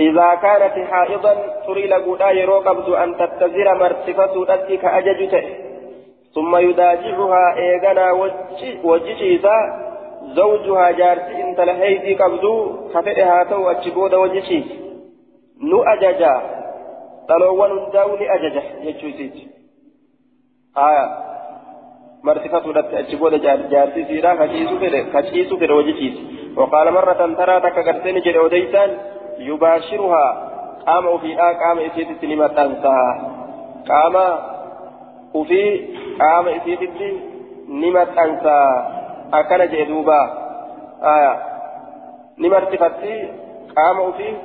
[0.00, 1.34] إذا كانت حائضا
[1.66, 5.44] تري لقودا يروقبت أن تتزر مرتفة أتيك أججت
[6.34, 8.12] ثم يداجعها إيغنا
[8.84, 9.56] وجشيسا
[10.22, 14.64] زوجها جارتي انت لهيدي قبضو كفئها تو أتشبود وجشي
[15.62, 16.59] نو أججا
[18.22, 19.34] أججا يجوزيت
[20.78, 21.04] آية
[22.24, 23.34] مرتفة لت أتشبود
[23.70, 26.16] جارتي سيرا كشيسو فر كشيسو فر وجشيت
[26.56, 28.90] وقال مرة ترى تك قرتين جل وديسان
[29.38, 30.26] يباشرها
[30.86, 32.98] قام في آ قام إسيت سلمة تنسى
[33.88, 34.16] قام
[35.34, 35.62] وفي
[36.20, 36.80] قام إسيت
[37.68, 38.60] نمت أنسى
[39.32, 40.20] akkana jee duuba.
[41.02, 41.32] Aya
[42.36, 43.14] ni martifatti
[43.74, 44.36] qaama ufii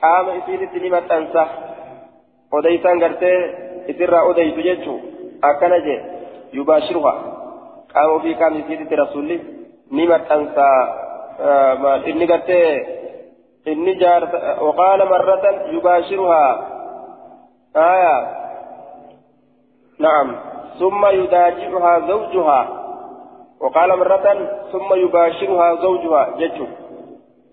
[0.00, 0.80] qaama isiititti
[2.52, 3.38] odeysaan gartee
[3.88, 5.00] isirraa odeysu jechuu
[5.50, 6.00] akkana jee
[6.52, 7.14] yubaashiruha
[7.92, 9.40] qaama ufii qaama isiititti rasulli
[9.90, 10.66] ni maxxansa
[12.04, 12.68] inni gartee
[13.66, 16.42] inni jaarsa waqaala marratan yubaashiruha
[17.74, 18.14] aya
[20.02, 20.36] نعم
[20.78, 22.68] ثم يداجعها زوجها
[23.60, 24.26] وقال مرة
[24.72, 26.58] ثم يباشرها زوجها جج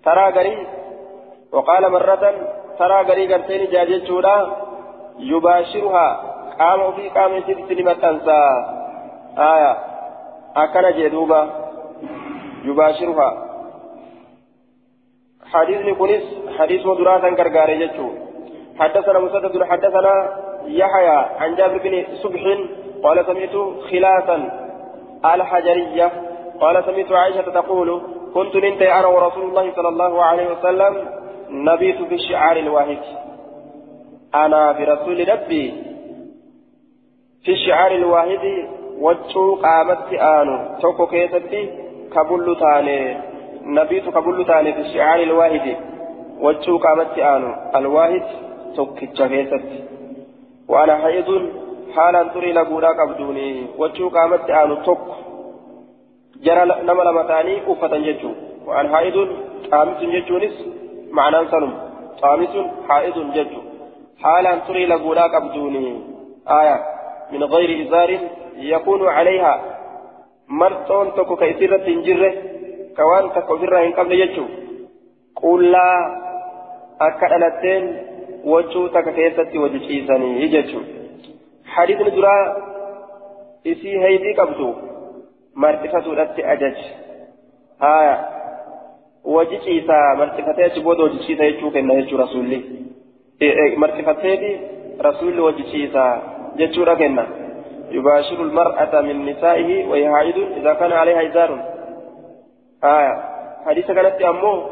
[0.06, 0.68] ترى قري
[1.52, 2.34] وقال مرة
[2.80, 3.72] ترى قري قرتين
[5.20, 6.08] يباشرها.
[6.60, 8.42] قام في قام ست كلمة تنسى
[9.38, 9.78] آية.
[10.56, 11.50] أكن جدوبا
[12.66, 13.46] يباشرها.
[15.54, 16.24] حديث كنس
[16.60, 18.10] حديث ودراسا كرقاري ججو
[18.80, 20.14] حدثنا مسدد حدثنا
[20.66, 22.42] يحيى عن جابر بن صبح
[23.04, 23.56] قال سمعت
[23.92, 24.38] خلافا
[25.26, 26.12] الحجرية.
[26.62, 28.02] قال سمعت عائشة تقول
[28.34, 30.94] كنت ننتهي أنا ورسول الله صلى الله عليه وسلم.
[31.50, 32.98] نبيت بالشعار الواحد.
[34.36, 35.74] أنا برسول ربي
[37.44, 38.46] في الشعار الواحد
[39.00, 41.70] وجهو قامت آنو توكو كيستي
[42.14, 43.18] كبل تاني
[43.66, 45.76] نبيت كبل تاني في الشعار الواحد
[46.42, 48.24] وجهو قامت آنو الواحد
[48.76, 49.80] توكيتش كيستي
[50.68, 51.30] وأنا حيض
[51.96, 53.46] haalaan turii laguudhaa qabduuni
[53.82, 55.16] wachuu qaamatti aanu tokko
[56.48, 58.36] jara nama lama ta'anii uffatan jechuun
[58.68, 59.32] waan haa'idun
[59.72, 60.60] qaamisuun jechuunis
[61.20, 61.74] ma'anaan sanum
[62.22, 63.66] qaamisuun haa'idun jechuun
[67.32, 68.30] min gayri izaarin
[68.74, 69.58] yakuunu calayhaa
[70.62, 72.30] marxoon tokko ka isirratti hin jirre
[73.00, 74.50] ka waan takka ofirraa hin qabne jechuun
[75.42, 75.98] qullaa
[77.10, 77.92] akka dhalatteen
[78.54, 81.00] wachuu takka keessatti wajji ciisanii jechuudha.
[81.70, 82.38] حديث درا
[83.68, 84.74] إسي هيدي قبضو
[85.56, 86.78] مرتفة رت أجج
[87.82, 88.16] آية
[89.26, 92.62] وجيش إيسا مرتفة يجبود وجيش إيسا يجوك إنه يجو رسولي
[93.78, 94.60] مرتفة هيدي
[95.02, 96.22] رسول وجيش إيسا
[96.56, 97.26] يجو رقنا
[97.92, 101.52] يباشر المرأة من نسائه وهي عائد إذا كان عليها إزار
[102.84, 103.16] آية
[103.66, 104.66] حديث كانت أمه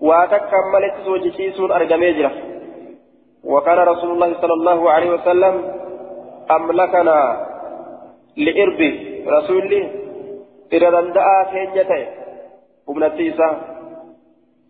[0.00, 2.30] واتكملت وجيش أرقمي
[3.44, 5.54] وكان رسول الله صلى الله عليه وسلم
[6.50, 7.46] أملكنا
[8.36, 8.90] لإربي
[9.26, 9.82] رسولي
[10.72, 12.20] إذا دندأ كينيته
[12.90, 13.54] humnatti isaa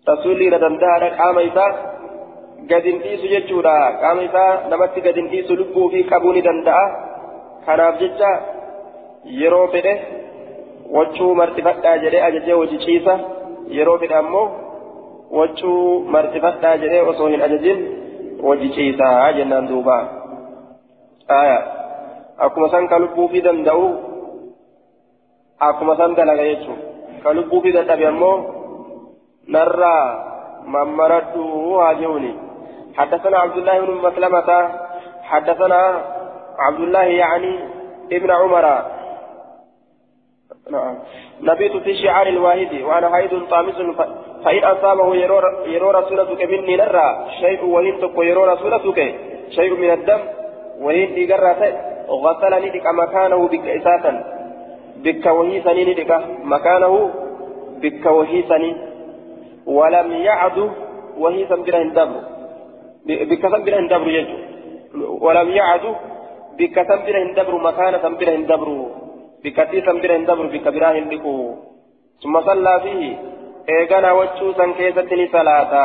[0.06, 1.70] rasuulli irra danda'aadha qaama isaa.
[2.68, 6.84] Gadi hin dhiisu jechuudha qaama isaa namatti gadi hin dhiisu lubbuu fi qabuu ni danda'a
[7.66, 8.30] kanaaf jecha
[9.40, 9.94] yeroo fedhe
[10.96, 13.18] waccuu martifadhaa jedhee ajajee hojii ciisa
[13.78, 14.46] yeroo fedhe ammoo
[15.40, 15.82] waccuu
[16.16, 17.82] martifadhaa jedhee osoo hin ajajin
[18.42, 20.02] hojii ciisaa jennaan duubaa.
[21.40, 21.58] aya
[22.46, 23.84] akkuma san ka lubbuu fi danda'u
[25.68, 26.78] akkuma san dalaga jechuun
[27.22, 28.36] ka lubbuu fi dadhabe ammoo
[29.56, 30.04] narraa
[30.76, 31.44] mammaradhu
[31.80, 32.32] haa jehuuni
[32.96, 34.70] حدثنا عبد الله بن مسلمة
[35.22, 36.04] حدثنا
[36.58, 37.58] عبد الله يعني
[38.12, 38.82] ابن عمر.
[40.70, 40.98] نعم.
[41.42, 43.74] نبيت في شعار الواحد وأنا حيد طامس
[44.44, 45.16] فإن أصابه
[45.66, 49.14] يرو رسولتك مني نرى شيء وإن يرو رسولتك
[49.50, 50.20] شيء من الدم
[50.80, 51.56] وين ديغرا
[52.08, 54.12] غسلني ديك مكانه بك إساتا
[54.96, 57.10] بك وهي سنين لك مكانه
[57.82, 58.76] بك وهي سنين
[59.66, 60.70] ولم يعد
[61.18, 62.39] وهي سنبرا هندبر
[63.06, 64.36] بك سنبرا هندبر يجو
[65.24, 65.84] ولم يعد
[66.58, 68.68] بك سنبرا هندبر مكان سنبرا هندبر
[69.44, 71.34] بك تي سنبرا هندبر بك برا هندكو
[72.22, 73.30] ثم صلى فيه
[74.18, 75.82] wachuu san keessatti ni salaata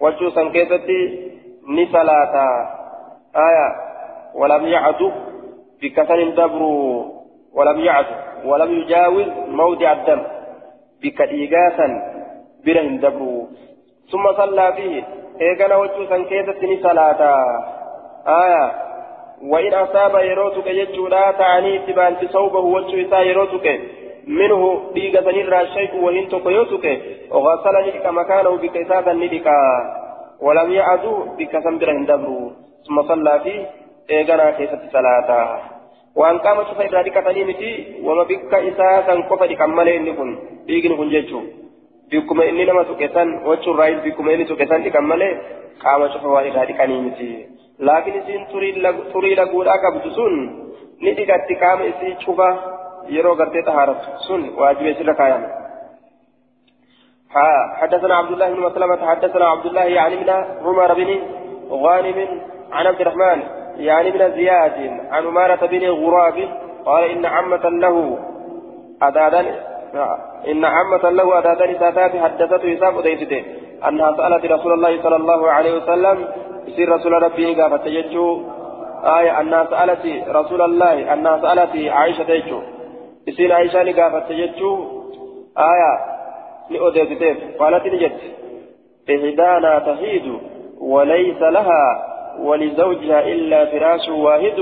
[0.00, 0.98] wachuu san keessatti
[1.68, 2.44] ni salaata
[3.32, 3.66] aya
[4.34, 5.12] walam yacdu
[5.80, 6.70] bikka san hin dabru
[7.54, 8.14] walam yacdu
[8.48, 10.20] walam yujaawiz mawdica addam
[11.00, 11.26] bikka
[15.38, 17.30] eegana wachuu san keessatti ni salaata.
[18.24, 18.86] Aya
[19.42, 23.80] وإن أصاب يروتك يجودا تعني اتبانت صوبه وجه إساء يروتك
[24.26, 26.86] منه ديغا سنير الشيء وهن تقيوتك
[27.30, 29.46] وغسل ندك مكانه بك إسادا ندك
[30.40, 32.52] ولم يعدو بك سنبر هندبرو
[32.86, 33.60] ثم صلى فيه
[34.10, 35.60] إيغانا كيسة صلاة
[36.16, 37.72] وأن قام شفا إدرادي كتني متي
[38.02, 40.30] وما بك إساسا كفا دي كمالي نكون
[40.66, 41.40] ديغن كن جيشو
[42.12, 45.30] بكما إني نما تكسان وچو رايز بكما إني تكسان دي كمالي
[45.84, 47.46] قام شفا وإدرادي كني متي
[47.80, 48.46] لكن إسين
[49.12, 50.34] تري لقود أكبت سن
[51.02, 52.48] ندقت قام إسي شفا
[53.08, 55.42] يرو غرتي طهارة سن واجب يسر كايام
[57.80, 60.30] حدثنا عبد الله بن مسلمة حدثنا عبد الله يعني من
[60.66, 61.10] عمر بن
[61.70, 62.40] غانم
[62.72, 63.42] عن عبد الرحمن
[63.76, 66.48] يعني من زياد عن عمارة بن غراب
[66.86, 68.18] قال إن عمة له
[69.02, 69.75] أدادا
[70.50, 73.44] إن عمة له أدادا ساتات حدثته إساف أديته
[73.88, 76.28] أنها سألت رسول الله صلى الله عليه وسلم
[76.66, 78.42] يصير رسول ربي قافت يجو
[79.18, 82.60] آية أنها سألت رسول الله أنها سألت عائشة يجو
[83.96, 84.76] gaafatte jechuu
[85.54, 85.92] aya
[86.70, 90.40] ni odeessiteef qaalati ni jette ihdaanaa tahiidu
[90.80, 91.84] وليس لها
[92.38, 94.58] ولزوجها إلا فراش واحد.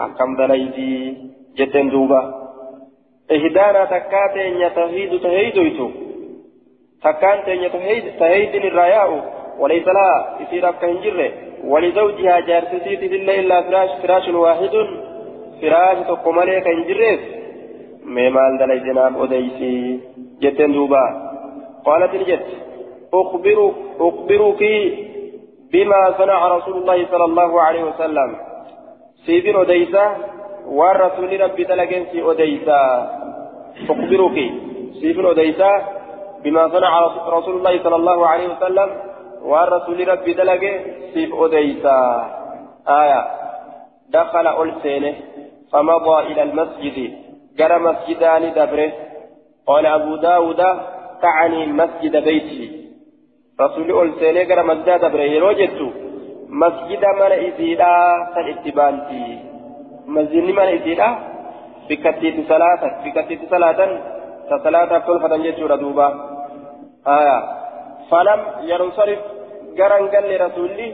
[0.00, 1.16] أكم دليتي
[1.56, 2.47] جتن دوبا
[3.32, 5.88] إهدانا تكاتين يتهيد تهيدويتو
[7.04, 9.10] تكاتين يتهيد تهيد الراياء
[9.58, 10.88] وليس لها يصير أبكا
[11.64, 14.74] ولزوجها جارسيتي إلا إلا فراش فراش واحد
[15.60, 17.20] فراش تقمالي كنجريس
[18.14, 19.70] mee maal dalaytinaaf odeysi
[20.42, 21.28] jetteen duuba.
[21.86, 22.46] قالت نجت
[23.14, 24.62] أخبرك أخبرك
[25.72, 28.36] بما صنع رسول الله صلى الله عليه وسلم
[29.26, 29.56] سيبين
[30.68, 33.10] أديسا والرسول ربي تلقين في أديسا
[33.90, 34.52] أخبرك
[35.00, 35.98] سيبين أديسا
[36.44, 38.90] بما صنع رسول الله صلى الله عليه وسلم
[39.42, 40.82] والرسول ربي تلقين
[41.14, 42.26] في أديسا
[42.88, 43.26] آية
[44.08, 45.14] دخل ألسينه
[45.72, 47.12] فمضى إلى المسجد
[47.58, 48.92] جرى مسجدان دبره
[49.66, 50.62] قال أبو داود
[51.22, 52.88] تعني مسجد بيتي
[53.60, 55.92] رسول أول سنة جرى مسجد دبره يروجت
[56.48, 59.57] مسجد من إزيلا سنتبانتي
[60.08, 61.08] مسجد من إزيلا
[61.88, 63.80] بكتيت صلاة بكتيت صلاة
[64.64, 66.08] صلاة كل جت ردوبا
[67.06, 67.38] آية
[68.10, 68.40] فلم
[68.70, 69.18] ينصرف
[69.78, 70.88] جرى قال لرسولي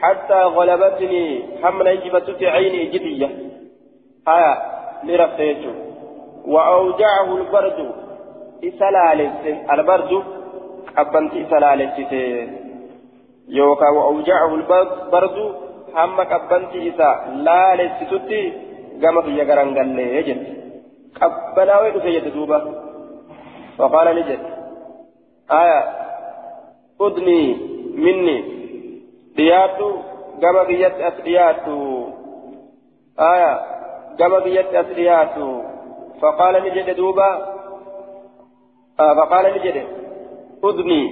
[0.00, 1.24] حتى غلبتني
[1.62, 3.28] حمل جبتت عيني جدية
[4.28, 4.54] آية
[5.04, 5.74] لرفتيته
[6.46, 7.78] وأوجعه البرد
[8.64, 9.42] إسلالت
[9.72, 10.12] البرد
[10.98, 11.96] أبنت إسلالت
[13.48, 15.63] يوكا وأوجعه البرد
[15.96, 17.10] أبنت إسا
[17.46, 18.52] لا لستتي
[19.02, 20.40] قام في يقرن قال لي يجد
[21.20, 22.60] قبنا وين في دوبة
[23.78, 24.40] فقال نجد
[25.50, 25.80] آية
[27.00, 27.56] أدني
[28.04, 28.38] مني
[29.36, 29.90] دياتو
[30.42, 31.78] قام في يد أسرياتو
[33.20, 33.52] آية
[34.18, 35.62] قام في يد أسرياتو
[36.20, 37.30] فقال نجد دوبا
[39.00, 39.76] آه فقال نجد
[40.64, 41.02] أذني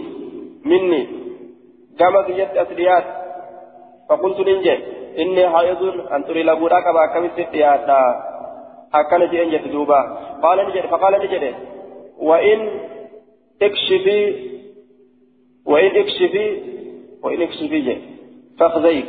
[0.64, 1.08] مني
[1.98, 3.21] كما في يد أسريات
[4.09, 4.80] فقلت ننجد
[5.18, 5.82] إني حائض
[6.12, 7.88] أن تري لبوراك باكم السفيات
[8.94, 10.00] أكن جئن جد دوبا.
[10.42, 11.55] قال نجد فقال نجد
[12.18, 12.70] وإن
[13.62, 14.34] اكشفي
[15.66, 16.59] وإن اكشفي
[17.22, 17.96] وإن اكشفي
[18.59, 19.07] فخذيك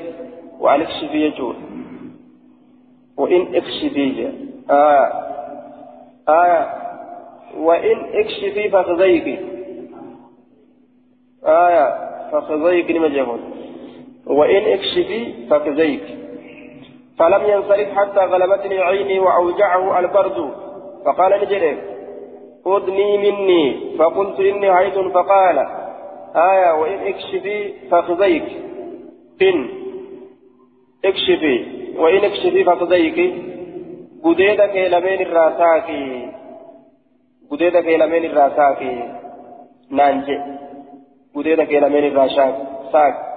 [0.59, 1.55] وأن اكشفي يجول
[3.17, 4.31] وإن اكشفي
[4.69, 5.23] آه.
[6.29, 6.73] آية
[7.57, 9.39] وإن اكشفي فخذيك
[11.45, 13.39] آية فخذيك لما جهون
[14.27, 16.03] وإن اكشفي فخذيك
[17.19, 20.51] فلم ينصرف حتى غلبتني عيني وأوجعه البرد.
[21.05, 21.77] فقال نجري
[22.65, 23.97] أدني مني.
[23.99, 25.57] فقلت إني حيث فقال
[26.35, 28.43] آية وإن اكشفي فخذيك
[29.41, 29.69] إن
[31.05, 31.65] اكشفي
[31.97, 33.19] وإن اكشفي فخذيك
[34.23, 35.51] gudeeda kee lameen irraa
[42.91, 43.32] saaqi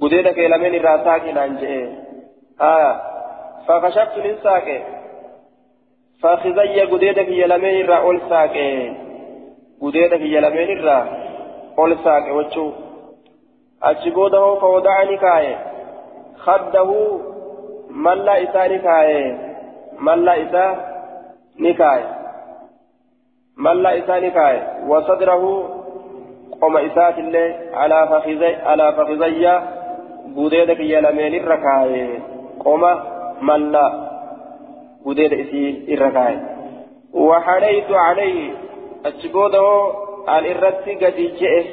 [0.00, 1.94] gudeeda kee lameen irraa saaqi naan je gudeeda kee lameen irraa saaqi gudeeda kee lameen
[2.00, 2.90] irraa saaqi naan je'e aya
[3.66, 4.76] fakashaftu nin saaqe
[6.22, 8.96] فخزي قديدك يلمين را أول ساكي
[9.82, 10.98] قديدك يلمين را
[11.78, 12.72] أول ساكي وچو
[13.82, 15.56] أجبوده فوضعني كاي
[16.38, 17.18] خده
[17.90, 19.38] ملا إساني كاي
[19.98, 20.76] ملا إسا
[21.60, 22.04] نكاي
[23.56, 24.18] ملا إسا
[30.26, 32.18] على على فخزي قديدك يلمين الركاي
[32.64, 32.82] قم
[33.42, 34.08] ملا
[35.06, 36.40] قديد إسي الركاي
[37.12, 38.50] وحنيت عليه
[39.06, 39.92] أجبوده
[40.38, 41.64] الإرتي قد جئه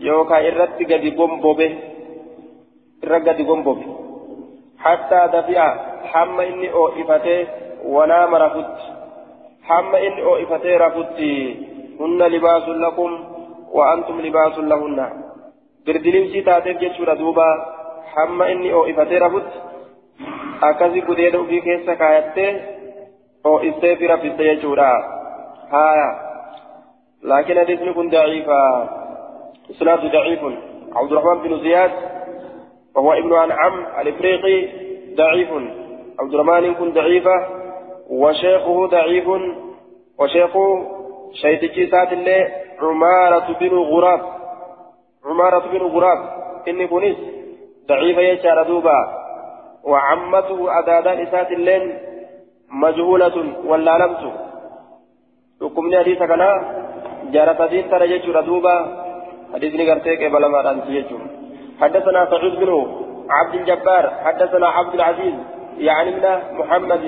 [0.00, 1.76] يوكا إرتي قد بومبوبه
[3.04, 3.84] irra gadi gombobe
[4.76, 5.76] hattaa dafi'a
[6.12, 7.46] hamma inni oo'ifatee
[7.84, 8.86] wanaama rafutti
[9.68, 11.30] hamma inni oo'ifatee rafutti
[11.98, 13.12] hunna libaasun lakum
[13.74, 15.23] wa antum libaasun lahunna
[15.86, 17.46] birdilimsii taateef jechuudha duuba
[18.14, 19.58] hamma inni oo'ifatee rafutti
[20.68, 22.50] akkasi gudeeda ofii keessa kaayattee
[23.52, 24.90] oo'istee fi rafiste jechuudha
[25.74, 26.06] haya
[27.32, 28.60] laakiin hadiisni kun daciifa
[29.74, 30.56] isnaadu daciifun
[30.94, 31.90] الرحمن بن زياد
[32.94, 34.68] وهو ابن أنعم الإفريقي
[35.14, 35.48] ضعيف
[36.20, 37.46] عبد الرحمن كن ضعيفة
[38.10, 39.28] وشيخه ضعيف
[40.18, 40.86] وشيخه
[41.32, 42.48] شيخ سات الله
[42.82, 44.20] عمارة بن غراب
[45.26, 46.18] عمارة بن غراب
[46.68, 47.16] إني كنيس
[47.88, 48.98] ضعيفة يشار دوبا
[49.84, 51.98] وعمته أدادا إسات اللين
[52.70, 54.22] مجهولة ولا لمت
[55.62, 56.50] حكمني حديث كنا
[57.32, 58.76] جارة دين ترى يجور دوبا
[59.54, 60.60] حديثني قرتيك بلا ما
[61.80, 62.70] حدثنا سعود بن
[63.30, 65.34] عبد الجبار حدثنا عبد العزيز
[65.78, 66.24] يعني من
[66.58, 67.04] محمد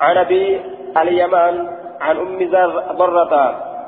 [0.00, 0.60] عن ابي
[0.96, 1.68] اليمان
[2.00, 2.38] عن ام
[2.98, 3.34] ضرة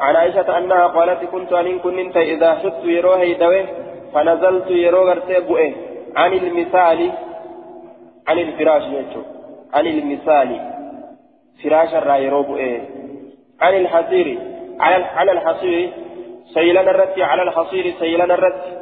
[0.01, 3.66] عن عائشة أنها قالت كنت أن كنت إذا شدت يروه يدوه
[4.14, 5.74] فنزلت يروه غرتي
[6.16, 7.12] عن المثال
[8.28, 9.22] عن الفراش يجو
[9.74, 10.61] عن المثال
[11.62, 12.44] فراش الرايرو
[13.61, 14.38] عن الحصير
[14.80, 15.92] على الحصير
[16.55, 18.72] سيلنا الرتي على الحصير سيلنا الرتي.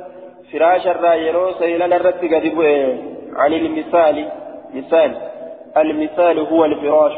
[0.52, 2.44] فراش الرا يرو سيلان الرت قد
[3.36, 4.28] عن المثال
[4.74, 5.16] مثال.
[5.76, 7.12] المثال هو الفراش.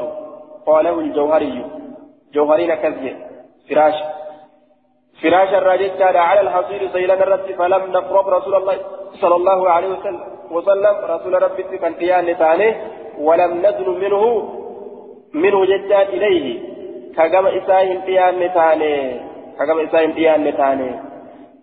[0.66, 1.64] قاله الجوهري.
[2.34, 3.16] جوهرين كذب
[3.70, 3.94] فراش.
[5.22, 8.76] فراش الراجل كان على الحصير سيلان الرت فلم نقرب رسول الله
[9.20, 10.20] صلى الله عليه وسلم.
[10.50, 12.74] وسلم رسول ربي كان قيان تاني
[13.18, 14.22] ولم ندن منه
[15.34, 16.46] منه جدات إليه.
[17.16, 19.20] كما إساهم قيان تاني
[19.58, 20.90] كما إساهم قيان تاني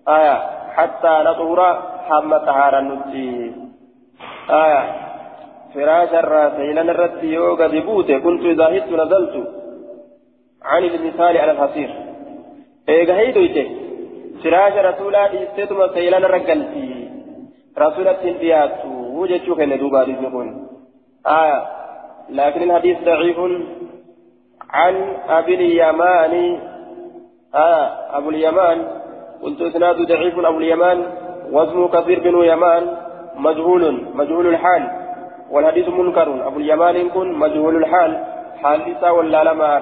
[0.08, 0.38] آية.
[0.76, 1.60] حتى نطهر
[2.10, 3.52] حمى طهارا نتي
[4.50, 4.84] آية.
[5.74, 8.18] فراش الراس إلى الرد يوغا ببوته.
[8.20, 9.63] كنت إذا هدت نزلت.
[10.64, 11.90] عن المثال على الحصير.
[12.90, 13.70] إيغا هيدويته
[14.44, 17.10] فراش رسولا إستيتما سيلان رقلتي
[17.78, 20.68] رسولة سنتيات وجدت كان دوبا رزقون
[21.28, 21.64] آية
[22.30, 23.40] لكن الحديث ضعيف.
[24.70, 24.96] عن
[25.30, 26.60] أبي اليمان.
[27.56, 28.18] آه.
[28.18, 28.88] أبو اليمان.
[29.44, 30.40] قلت إسناد ضعيف.
[30.40, 31.06] أبو اليمان.
[31.52, 32.98] واسمه كثير بن يمان.
[33.36, 34.06] مجهول.
[34.16, 34.84] مجهول الحال.
[35.52, 36.48] والحديث منكر.
[36.48, 38.24] أبو اليمان كن مجهول الحال.
[38.64, 39.80] حادثة ولا لما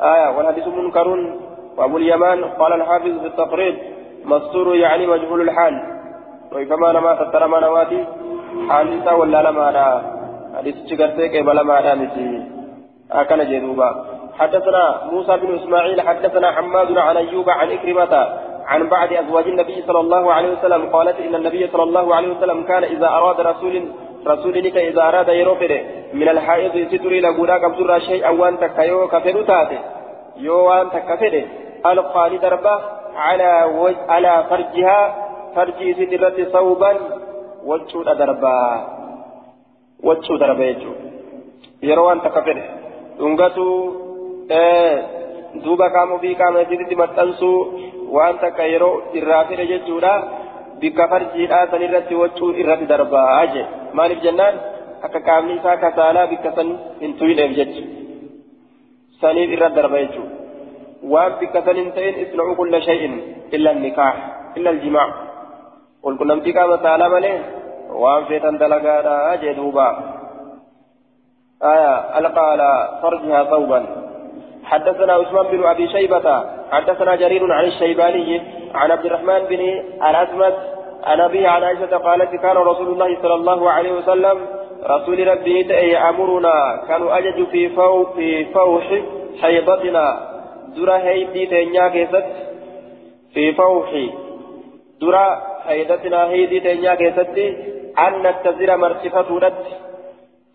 [0.00, 1.08] آية والحديث منكر
[1.76, 3.78] وأبو اليمان قال الحافظ في التقريب
[4.24, 5.98] مستور يعني مجهول الحال.
[6.52, 8.04] وكما نما تترى ما نواتي
[8.68, 10.02] حادثة ولا لما
[10.56, 12.42] حديث شكرتك بلا ما دامتي
[13.12, 14.04] أكن جدوبا
[14.38, 18.14] حدثنا موسى بن إسماعيل حدثنا حماد عن أيوب عن إكرمة
[18.66, 22.62] عن بعض أزواج النبي صلى الله عليه وسلم قالت إن النبي صلى الله عليه وسلم
[22.62, 23.88] كان إذا أراد رسول
[24.26, 25.80] رسولك إذا أراد يروفر
[26.14, 29.78] من الحائض ستري لقولا كبسر شيئا وأن تكيو كفر تاتي.
[30.36, 31.34] يو وأن تكفر
[31.86, 32.74] ألقى لدربة
[33.16, 33.94] على وج...
[34.08, 35.00] على فرجها.
[35.54, 36.92] فرجي سترة صوبا.
[37.64, 38.58] وجود دربا
[40.04, 40.92] وجود دربا يجو.
[41.82, 42.58] يروان تكفر
[43.20, 43.66] دنغتو
[44.52, 45.02] آه
[45.54, 47.52] دوبا كامو في كامو جديد متنسو.
[48.08, 50.12] yeroo irraa fedhe jechuudha
[52.22, 53.62] waccuu irratti darbaa je
[53.92, 54.60] maaliif jennaan
[55.06, 57.84] akka qaamni isaa kasaalaa bikka san hin tuyneef jecha
[59.20, 60.34] saniif irratti darba jechuudha
[61.14, 63.14] waan bikka san hin ta'in isna'u kulla shay'in
[63.58, 64.14] illa nikaah
[64.60, 65.08] illa aljimaa
[66.04, 67.36] qulqunnamtii qaama saalaa malee
[68.04, 69.88] waan feetan dalagaadha jee duuba
[71.62, 73.86] آية ألقى على فرجها ثوبا
[74.64, 78.42] حدثنا عثمان بن ابي شيبه حدثنا جرير عن الشيباني
[78.74, 79.60] عن عبد الرحمن بن
[80.08, 80.56] الأزمت
[81.04, 84.38] عن ابي عن عائشة قالت كان رسول الله صلى الله عليه وسلم
[84.90, 85.60] رسول ربي
[85.92, 88.84] يامرنا كانوا اجج في فو في فوح
[89.42, 90.28] حيضتنا
[90.76, 92.26] درا هيدي تنيا كيست
[93.34, 93.90] في فوح
[95.00, 97.38] درا حيضتنا هيدي تنيا كيست
[97.98, 99.52] أن نتزر مرتفة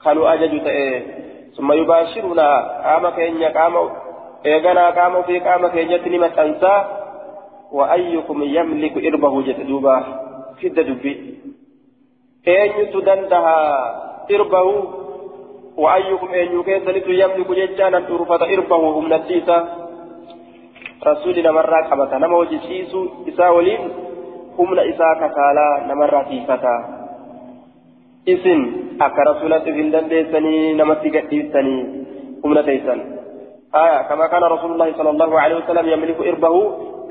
[0.04, 0.62] كانوا اجج
[1.58, 2.50] ثم يباشرنا
[2.86, 4.03] قام كينيا قام
[4.46, 6.76] إيغانا قام في قام كينيا تنمى تنسى
[7.72, 9.98] وأيكم يملك إربه جتدوبا
[10.60, 11.14] في الدبي
[12.48, 13.58] أين تدندها
[14.32, 14.68] إربه
[15.78, 19.58] وأيكم أن يكيسنت يملك ججانا ترفض إربه هم نتيسا
[21.08, 23.82] رسولنا مرة قبطا نما وجسيسو إسا ولين
[24.60, 26.76] هم إسا كسالا نمرة تيستا
[28.30, 28.60] إسن
[29.02, 31.78] أكا رسولة في الدندسني نمتي قديسني
[32.46, 33.00] هم نتيسن
[33.76, 36.56] آية كما كان رسول الله صلى الله عليه وسلم يملك إربه.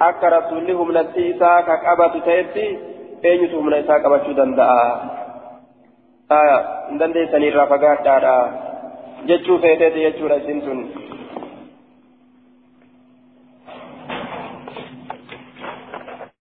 [0.02, 2.78] أكا رسوله من التيسا كأبا تيبتي
[3.24, 4.70] أين من إسا قبطو دندا.
[6.30, 6.58] aya
[6.98, 8.34] dandeessanii irraa fagaadhaadha
[9.28, 10.78] jechuu feeteeti jechuudha isin tun